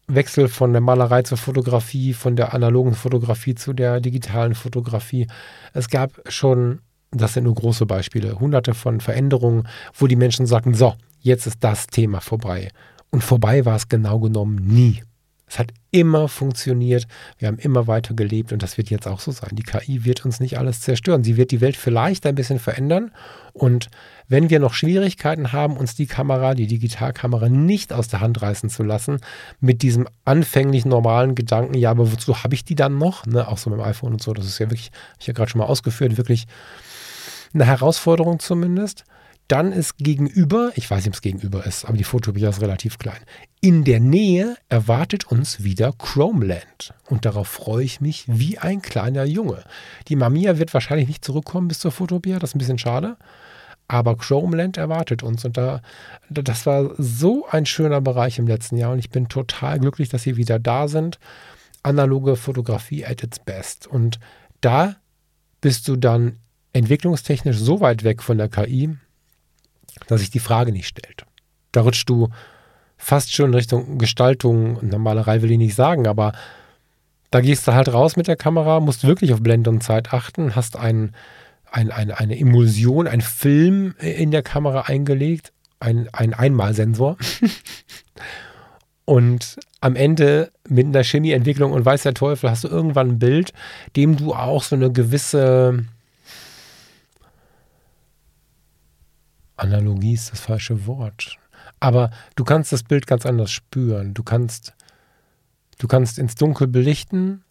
[0.08, 5.28] Wechsel von der Malerei zur Fotografie, von der analogen Fotografie zu der digitalen Fotografie.
[5.74, 6.82] Es gab schon,
[7.12, 11.64] das sind nur große Beispiele, hunderte von Veränderungen, wo die Menschen sagten, so, jetzt ist
[11.64, 12.70] das Thema vorbei.
[13.10, 15.02] Und vorbei war es genau genommen nie.
[15.56, 17.08] Es hat immer funktioniert.
[17.38, 19.52] Wir haben immer weiter gelebt und das wird jetzt auch so sein.
[19.54, 21.24] Die KI wird uns nicht alles zerstören.
[21.24, 23.12] Sie wird die Welt vielleicht ein bisschen verändern.
[23.54, 23.88] Und
[24.28, 28.70] wenn wir noch Schwierigkeiten haben, uns die Kamera, die Digitalkamera nicht aus der Hand reißen
[28.70, 29.22] zu lassen,
[29.62, 33.26] mit diesem anfänglich normalen Gedanken, ja, aber wozu habe ich die dann noch?
[33.26, 33.48] Ne?
[33.48, 34.34] Auch so mit dem iPhone und so.
[34.34, 36.48] Das ist ja wirklich, habe ich ja gerade schon mal ausgeführt, wirklich
[37.54, 39.06] eine Herausforderung zumindest.
[39.48, 42.98] Dann ist gegenüber, ich weiß nicht, ob es gegenüber ist, aber die Fotopia ist relativ
[42.98, 43.20] klein.
[43.62, 46.94] In der Nähe erwartet uns wieder Chromeland.
[47.10, 49.64] Und darauf freue ich mich wie ein kleiner Junge.
[50.08, 53.18] Die Mamiya wird wahrscheinlich nicht zurückkommen bis zur Fotopia, das ist ein bisschen schade.
[53.88, 55.46] Aber Chromeland erwartet uns.
[55.46, 55.82] Und da,
[56.30, 58.94] das war so ein schöner Bereich im letzten Jahr.
[58.94, 61.20] Und ich bin total glücklich, dass sie wieder da sind.
[61.84, 63.86] Analoge Fotografie at its best.
[63.86, 64.20] Und
[64.62, 64.96] da
[65.62, 66.38] bist du dann
[66.74, 68.98] entwicklungstechnisch so weit weg von der KI,
[70.08, 71.26] dass sich die Frage nicht stellt.
[71.72, 72.30] Da rutscht du
[72.98, 76.34] fast schon Richtung Gestaltung und Malerei will ich nicht sagen, aber
[77.32, 80.56] da gehst du halt raus mit der Kamera, musst wirklich auf Blende und Zeit achten,
[80.56, 81.14] hast ein,
[81.70, 87.18] ein, ein, eine Emulsion, ein Film in der Kamera eingelegt, ein, ein Einmalsensor.
[89.06, 93.54] und am Ende mit einer Chemieentwicklung und weiß der Teufel hast du irgendwann ein Bild,
[93.96, 95.86] dem du auch so eine gewisse
[99.58, 101.38] Analogie ist das falsche Wort.
[101.80, 104.14] Aber du kannst das Bild ganz anders spüren.
[104.14, 104.74] Du kannst,
[105.78, 107.44] du kannst ins Dunkel belichten,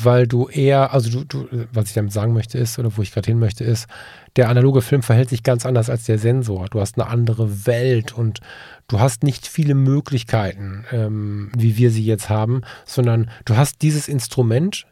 [0.00, 3.12] weil du eher, also du, du, was ich damit sagen möchte ist, oder wo ich
[3.12, 3.88] gerade hin möchte, ist,
[4.36, 6.66] der analoge Film verhält sich ganz anders als der Sensor.
[6.70, 8.40] Du hast eine andere Welt und
[8.86, 14.08] du hast nicht viele Möglichkeiten, ähm, wie wir sie jetzt haben, sondern du hast dieses
[14.08, 14.86] Instrument,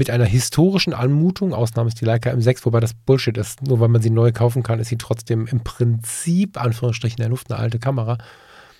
[0.00, 1.52] mit einer historischen Anmutung.
[1.52, 3.60] Ausnahme ist die Leica M6, wobei das Bullshit ist.
[3.60, 7.28] Nur weil man sie neu kaufen kann, ist sie trotzdem im Prinzip, Anführungsstrichen, in der
[7.28, 8.16] Luft eine alte Kamera.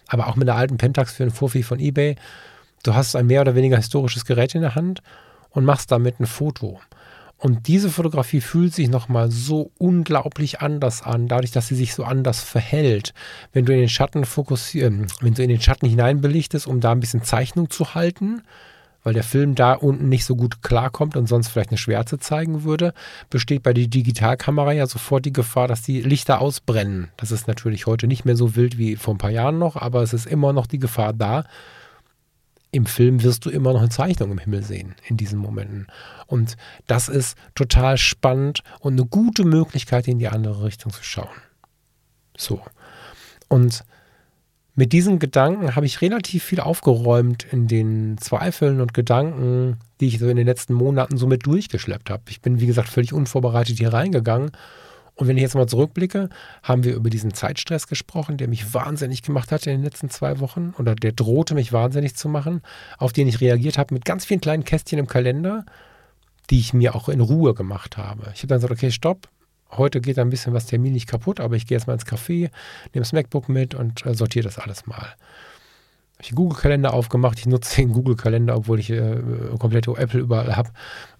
[0.08, 2.16] Aber auch mit einer alten Pentax für einen Fuffi von eBay.
[2.84, 5.02] Du hast ein mehr oder weniger historisches Gerät in der Hand
[5.50, 6.80] und machst damit ein Foto.
[7.36, 12.02] Und diese Fotografie fühlt sich nochmal so unglaublich anders an, dadurch, dass sie sich so
[12.04, 13.12] anders verhält.
[13.52, 16.92] Wenn du in den Schatten fokussierst, äh, wenn du in den Schatten hineinbelichtest, um da
[16.92, 18.40] ein bisschen Zeichnung zu halten,
[19.02, 22.64] weil der Film da unten nicht so gut klarkommt und sonst vielleicht eine Schwärze zeigen
[22.64, 22.92] würde,
[23.30, 27.08] besteht bei der Digitalkamera ja sofort die Gefahr, dass die Lichter ausbrennen.
[27.16, 30.02] Das ist natürlich heute nicht mehr so wild wie vor ein paar Jahren noch, aber
[30.02, 31.44] es ist immer noch die Gefahr da.
[32.72, 35.88] Im Film wirst du immer noch eine Zeichnung im Himmel sehen in diesen Momenten.
[36.26, 41.28] Und das ist total spannend und eine gute Möglichkeit, in die andere Richtung zu schauen.
[42.36, 42.60] So.
[43.48, 43.84] Und
[44.80, 50.18] mit diesen Gedanken habe ich relativ viel aufgeräumt in den Zweifeln und Gedanken, die ich
[50.18, 52.22] so in den letzten Monaten so mit durchgeschleppt habe.
[52.30, 54.52] Ich bin, wie gesagt, völlig unvorbereitet hier reingegangen.
[55.16, 56.30] Und wenn ich jetzt mal zurückblicke,
[56.62, 60.40] haben wir über diesen Zeitstress gesprochen, der mich wahnsinnig gemacht hat in den letzten zwei
[60.40, 62.62] Wochen oder der drohte mich wahnsinnig zu machen,
[62.96, 65.66] auf den ich reagiert habe mit ganz vielen kleinen Kästchen im Kalender,
[66.48, 68.32] die ich mir auch in Ruhe gemacht habe.
[68.34, 69.28] Ich habe dann gesagt, okay, stopp,
[69.72, 72.50] heute geht ein bisschen was terminlich kaputt, aber ich gehe jetzt mal ins Café,
[72.92, 74.96] nehme das MacBook mit und äh, sortiere das alles mal.
[74.96, 77.38] Habe ich den Google-Kalender aufgemacht.
[77.38, 79.20] Ich nutze den Google-Kalender, obwohl ich äh,
[79.58, 80.70] komplette Apple überall habe,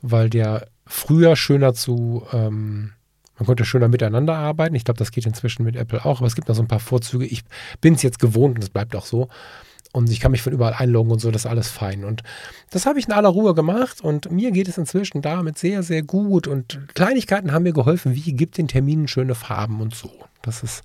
[0.03, 2.93] weil der früher schöner zu, ähm,
[3.39, 4.75] man konnte schöner miteinander arbeiten.
[4.75, 6.81] Ich glaube, das geht inzwischen mit Apple auch, aber es gibt noch so ein paar
[6.81, 7.25] Vorzüge.
[7.25, 7.45] Ich
[7.81, 9.29] bin es jetzt gewohnt und es bleibt auch so
[9.93, 12.05] und ich kann mich von überall einloggen und so, das ist alles fein.
[12.05, 12.22] Und
[12.70, 16.03] das habe ich in aller Ruhe gemacht und mir geht es inzwischen damit sehr, sehr
[16.03, 16.47] gut.
[16.47, 20.11] Und Kleinigkeiten haben mir geholfen, wie gibt den Terminen schöne Farben und so.
[20.43, 20.82] Das ist,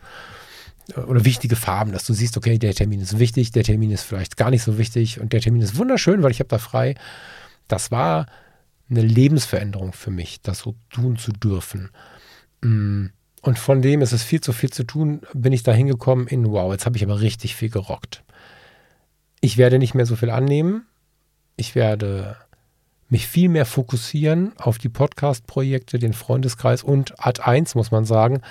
[0.95, 4.03] äh, oder wichtige Farben, dass du siehst, okay, der Termin ist wichtig, der Termin ist
[4.03, 6.95] vielleicht gar nicht so wichtig und der Termin ist wunderschön, weil ich habe da frei.
[7.67, 8.25] Das war
[8.89, 11.89] eine Lebensveränderung für mich, das so tun zu dürfen.
[12.61, 13.07] Mm.
[13.41, 16.49] Und von dem ist es viel zu viel zu tun, bin ich da hingekommen in,
[16.49, 18.24] wow, jetzt habe ich aber richtig viel gerockt.
[19.45, 20.87] Ich werde nicht mehr so viel annehmen.
[21.55, 22.35] Ich werde
[23.09, 28.41] mich viel mehr fokussieren auf die Podcast-Projekte, den Freundeskreis und Ad 1, muss man sagen,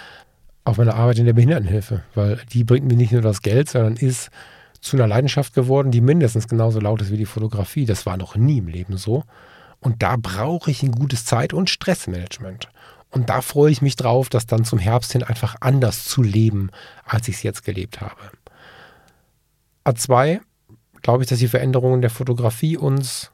[0.62, 3.96] auf meine Arbeit in der Behindertenhilfe, weil die bringt mir nicht nur das Geld, sondern
[3.96, 4.30] ist
[4.80, 7.86] zu einer Leidenschaft geworden, die mindestens genauso laut ist wie die Fotografie.
[7.86, 9.24] Das war noch nie im Leben so.
[9.80, 12.68] Und da brauche ich ein gutes Zeit- und Stressmanagement.
[13.10, 16.70] Und da freue ich mich drauf, das dann zum Herbst hin einfach anders zu leben,
[17.04, 18.30] als ich es jetzt gelebt habe.
[19.84, 20.40] A2,
[21.04, 23.30] glaube ich, dass die Veränderungen der Fotografie uns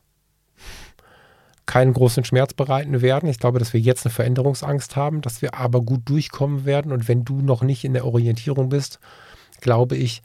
[1.67, 3.29] keinen großen Schmerz bereiten werden.
[3.29, 6.91] Ich glaube, dass wir jetzt eine Veränderungsangst haben, dass wir aber gut durchkommen werden.
[6.91, 8.99] Und wenn du noch nicht in der Orientierung bist,
[9.61, 10.23] glaube ich,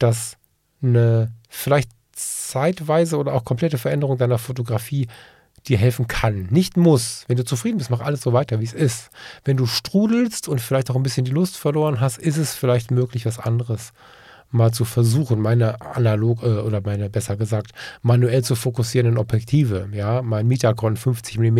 [0.00, 0.38] dass
[0.82, 5.06] eine vielleicht zeitweise oder auch komplette Veränderung deiner Fotografie
[5.68, 6.48] dir helfen kann.
[6.50, 7.24] Nicht muss.
[7.28, 9.10] Wenn du zufrieden bist, mach alles so weiter, wie es ist.
[9.44, 12.90] Wenn du strudelst und vielleicht auch ein bisschen die Lust verloren hast, ist es vielleicht
[12.90, 13.92] möglich, was anderes
[14.50, 17.72] mal zu versuchen, meine analog äh, oder meine besser gesagt
[18.02, 19.88] manuell zu fokussierenden Objektive.
[19.92, 21.58] Ja, mein Mitacron 50 mm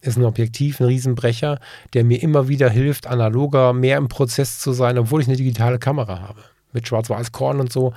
[0.00, 1.58] ist ein Objektiv, ein Riesenbrecher,
[1.92, 5.78] der mir immer wieder hilft, analoger mehr im Prozess zu sein, obwohl ich eine digitale
[5.78, 6.42] Kamera habe.
[6.72, 7.94] Mit Schwarz-Weiß-Korn und so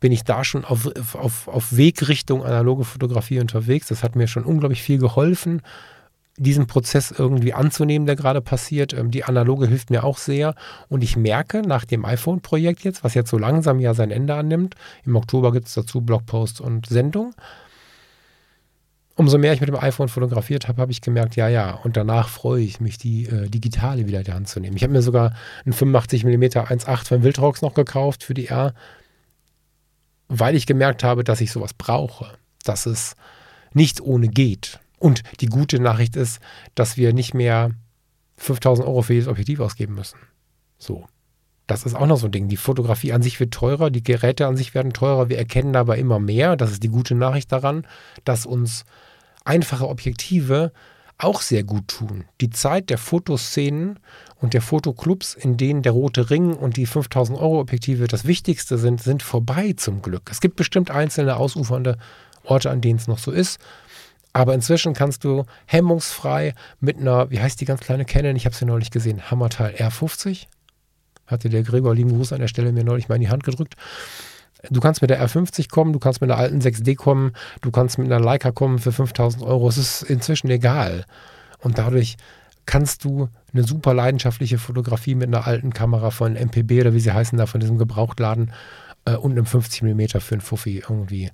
[0.00, 3.88] bin ich da schon auf, auf, auf Weg Richtung analoge Fotografie unterwegs.
[3.88, 5.62] Das hat mir schon unglaublich viel geholfen,
[6.38, 8.92] diesen Prozess irgendwie anzunehmen, der gerade passiert.
[8.92, 10.54] Ähm, die analoge hilft mir auch sehr.
[10.88, 14.74] Und ich merke nach dem iPhone-Projekt jetzt, was jetzt so langsam ja sein Ende annimmt,
[15.04, 17.34] im Oktober gibt es dazu Blogpost und Sendung.
[19.16, 21.72] Umso mehr ich mit dem iPhone fotografiert habe, habe ich gemerkt, ja, ja.
[21.72, 24.76] Und danach freue ich mich, die äh, digitale wieder in die Hand zu nehmen.
[24.76, 25.34] Ich habe mir sogar
[25.64, 28.74] einen 85 mm 1.8 von Wildrox noch gekauft für die R
[30.28, 32.26] weil ich gemerkt habe, dass ich sowas brauche,
[32.64, 33.16] dass es
[33.72, 34.78] nicht ohne geht.
[34.98, 36.40] Und die gute Nachricht ist,
[36.74, 37.70] dass wir nicht mehr
[38.36, 40.18] 5000 Euro für jedes Objektiv ausgeben müssen.
[40.78, 41.06] So.
[41.66, 42.48] Das ist auch noch so ein Ding.
[42.48, 45.28] Die Fotografie an sich wird teurer, die Geräte an sich werden teurer.
[45.28, 46.56] Wir erkennen dabei immer mehr.
[46.56, 47.86] Das ist die gute Nachricht daran,
[48.24, 48.86] dass uns
[49.44, 50.72] einfache Objektive
[51.18, 52.24] auch sehr gut tun.
[52.40, 53.98] Die Zeit der Fotoszenen
[54.36, 58.78] und der Fotoclubs, in denen der rote Ring und die 5000 Euro Objektive das Wichtigste
[58.78, 60.30] sind, sind vorbei zum Glück.
[60.30, 61.98] Es gibt bestimmt einzelne ausufernde
[62.44, 63.58] Orte, an denen es noch so ist.
[64.38, 68.36] Aber inzwischen kannst du hemmungsfrei mit einer, wie heißt die ganz kleine Canon?
[68.36, 70.46] Ich habe sie neulich gesehen, Hammerteil R50.
[71.26, 73.74] Hatte der Gregor, lieben Gruß an der Stelle, mir neulich mal in die Hand gedrückt.
[74.70, 77.32] Du kannst mit der R50 kommen, du kannst mit einer alten 6D kommen,
[77.62, 79.68] du kannst mit einer Leica kommen für 5000 Euro.
[79.68, 81.04] Es ist inzwischen egal.
[81.58, 82.16] Und dadurch
[82.64, 87.10] kannst du eine super leidenschaftliche Fotografie mit einer alten Kamera von MPB oder wie sie
[87.10, 88.52] heißen da, von diesem Gebrauchtladen
[89.04, 91.32] äh, und einem 50 mm für einen Fuffi irgendwie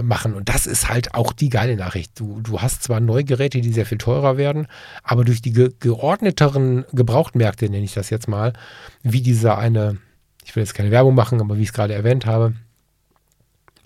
[0.00, 0.34] machen.
[0.34, 2.18] Und das ist halt auch die geile Nachricht.
[2.18, 4.66] Du, du hast zwar neue Geräte, die sehr viel teurer werden,
[5.02, 8.52] aber durch die ge geordneteren Gebrauchtmärkte, nenne ich das jetzt mal,
[9.02, 9.98] wie dieser eine
[10.44, 12.54] ich will jetzt keine Werbung machen, aber wie ich es gerade erwähnt habe,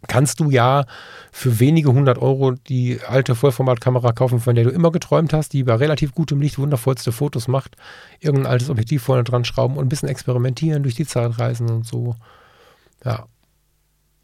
[0.09, 0.87] kannst du ja
[1.33, 5.65] für wenige hundert Euro die alte Vollformatkamera kaufen, von der du immer geträumt hast, die
[5.65, 7.77] bei relativ gutem Licht wundervollste Fotos macht,
[8.21, 11.87] irgendein altes Objektiv vorne dran schrauben und ein bisschen experimentieren, durch die Zeit reisen und
[11.87, 12.15] so.
[13.05, 13.27] Ja.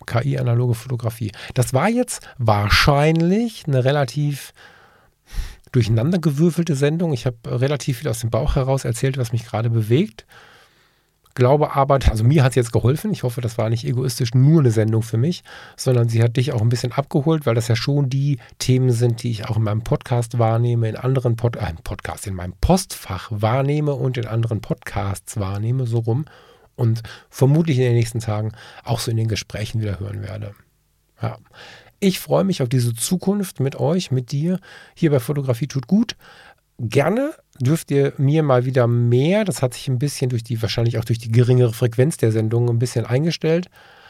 [0.03, 1.33] KI-analoge Fotografie.
[1.55, 4.53] Das war jetzt wahrscheinlich eine relativ
[5.73, 7.13] durcheinandergewürfelte Sendung.
[7.13, 10.27] Ich habe relativ viel aus dem Bauch heraus erzählt, was mich gerade bewegt.
[11.35, 13.11] Glaube aber, also mir hat es jetzt geholfen.
[13.11, 15.43] Ich hoffe, das war nicht egoistisch nur eine Sendung für mich,
[15.77, 19.23] sondern sie hat dich auch ein bisschen abgeholt, weil das ja schon die Themen sind,
[19.23, 23.29] die ich auch in meinem Podcast wahrnehme, in anderen Pod äh, Podcast, in meinem Postfach
[23.31, 26.27] wahrnehme und in anderen Podcasts wahrnehme, so rum.
[26.75, 28.53] Und vermutlich in den nächsten Tagen
[28.85, 30.55] auch so in den Gesprächen wieder hören werde.
[31.21, 31.39] Ja.
[32.01, 34.59] Ich freue mich auf diese Zukunft mit euch, mit dir.
[34.95, 36.17] Hier bei Fotografie tut gut
[36.83, 40.99] gerne dürft ihr mir mal wieder mehr, das hat sich ein bisschen durch die, wahrscheinlich
[40.99, 43.69] auch durch die geringere Frequenz der Sendung ein bisschen eingestellt,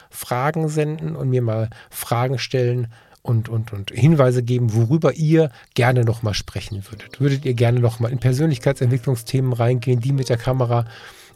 [0.09, 2.87] Fragen senden und mir mal Fragen stellen
[3.21, 7.21] und, und, und Hinweise geben, worüber ihr gerne nochmal sprechen würdet.
[7.21, 10.85] Würdet ihr gerne nochmal in Persönlichkeitsentwicklungsthemen reingehen, die mit der Kamera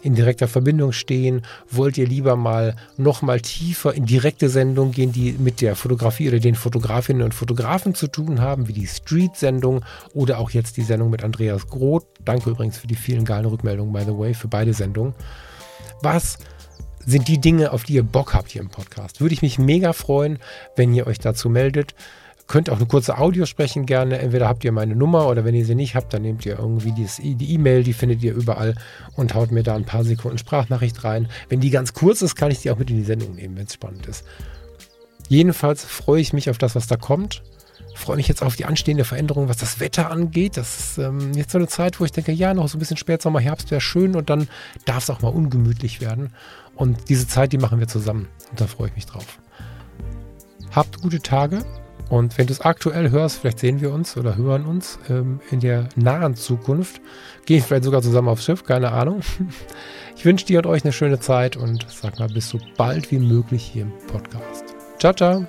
[0.02, 1.42] in direkter Verbindung stehen?
[1.70, 6.28] Wollt ihr lieber mal noch mal tiefer in direkte Sendungen gehen, die mit der Fotografie
[6.30, 9.84] oder den Fotografinnen und Fotografen zu tun haben, wie die Street-Sendung
[10.14, 12.06] oder auch jetzt die Sendung mit Andreas Groth?
[12.24, 15.14] Danke übrigens für die vielen geilen Rückmeldungen, by the way, für beide Sendungen.
[16.02, 16.38] Was
[17.06, 19.22] sind die Dinge, auf die ihr Bock habt hier im Podcast?
[19.22, 20.40] Würde ich mich mega freuen,
[20.76, 21.96] wenn ihr euch dazu meldet.
[22.48, 24.20] Könnt auch eine kurze Audio sprechen gerne.
[24.20, 26.94] Entweder habt ihr meine Nummer oder wenn ihr sie nicht habt, dann nehmt ihr irgendwie
[26.94, 28.76] die E-Mail, die findet ihr überall
[29.16, 31.28] und haut mir da ein paar Sekunden Sprachnachricht rein.
[31.50, 33.66] Wenn die ganz kurz ist, kann ich die auch mit in die Sendung nehmen, wenn
[33.66, 34.24] es spannend ist.
[35.28, 37.44] Jedenfalls freue ich mich auf das, was da kommt.
[37.96, 40.56] Freue mich jetzt auf die anstehende Veränderung, was das Wetter angeht.
[40.56, 42.96] Das ist ähm, jetzt so eine Zeit, wo ich denke, ja, noch so ein bisschen
[42.96, 44.48] Spätsommer, Herbst wäre schön und dann
[44.86, 46.32] darf es auch mal ungemütlich werden.
[46.76, 48.30] Und diese Zeit, die machen wir zusammen.
[48.52, 49.40] Und da freue ich mich drauf.
[50.72, 51.66] Habt gute Tage.
[52.10, 55.60] Und wenn du es aktuell hörst, vielleicht sehen wir uns oder hören uns ähm, in
[55.60, 57.02] der nahen Zukunft.
[57.46, 59.22] Gehen vielleicht sogar zusammen aufs Schiff, keine Ahnung.
[60.16, 63.20] Ich wünsche dir und euch eine schöne Zeit und sag mal bis so bald wie
[63.20, 64.64] möglich hier im Podcast.
[64.98, 65.46] Ciao, ciao.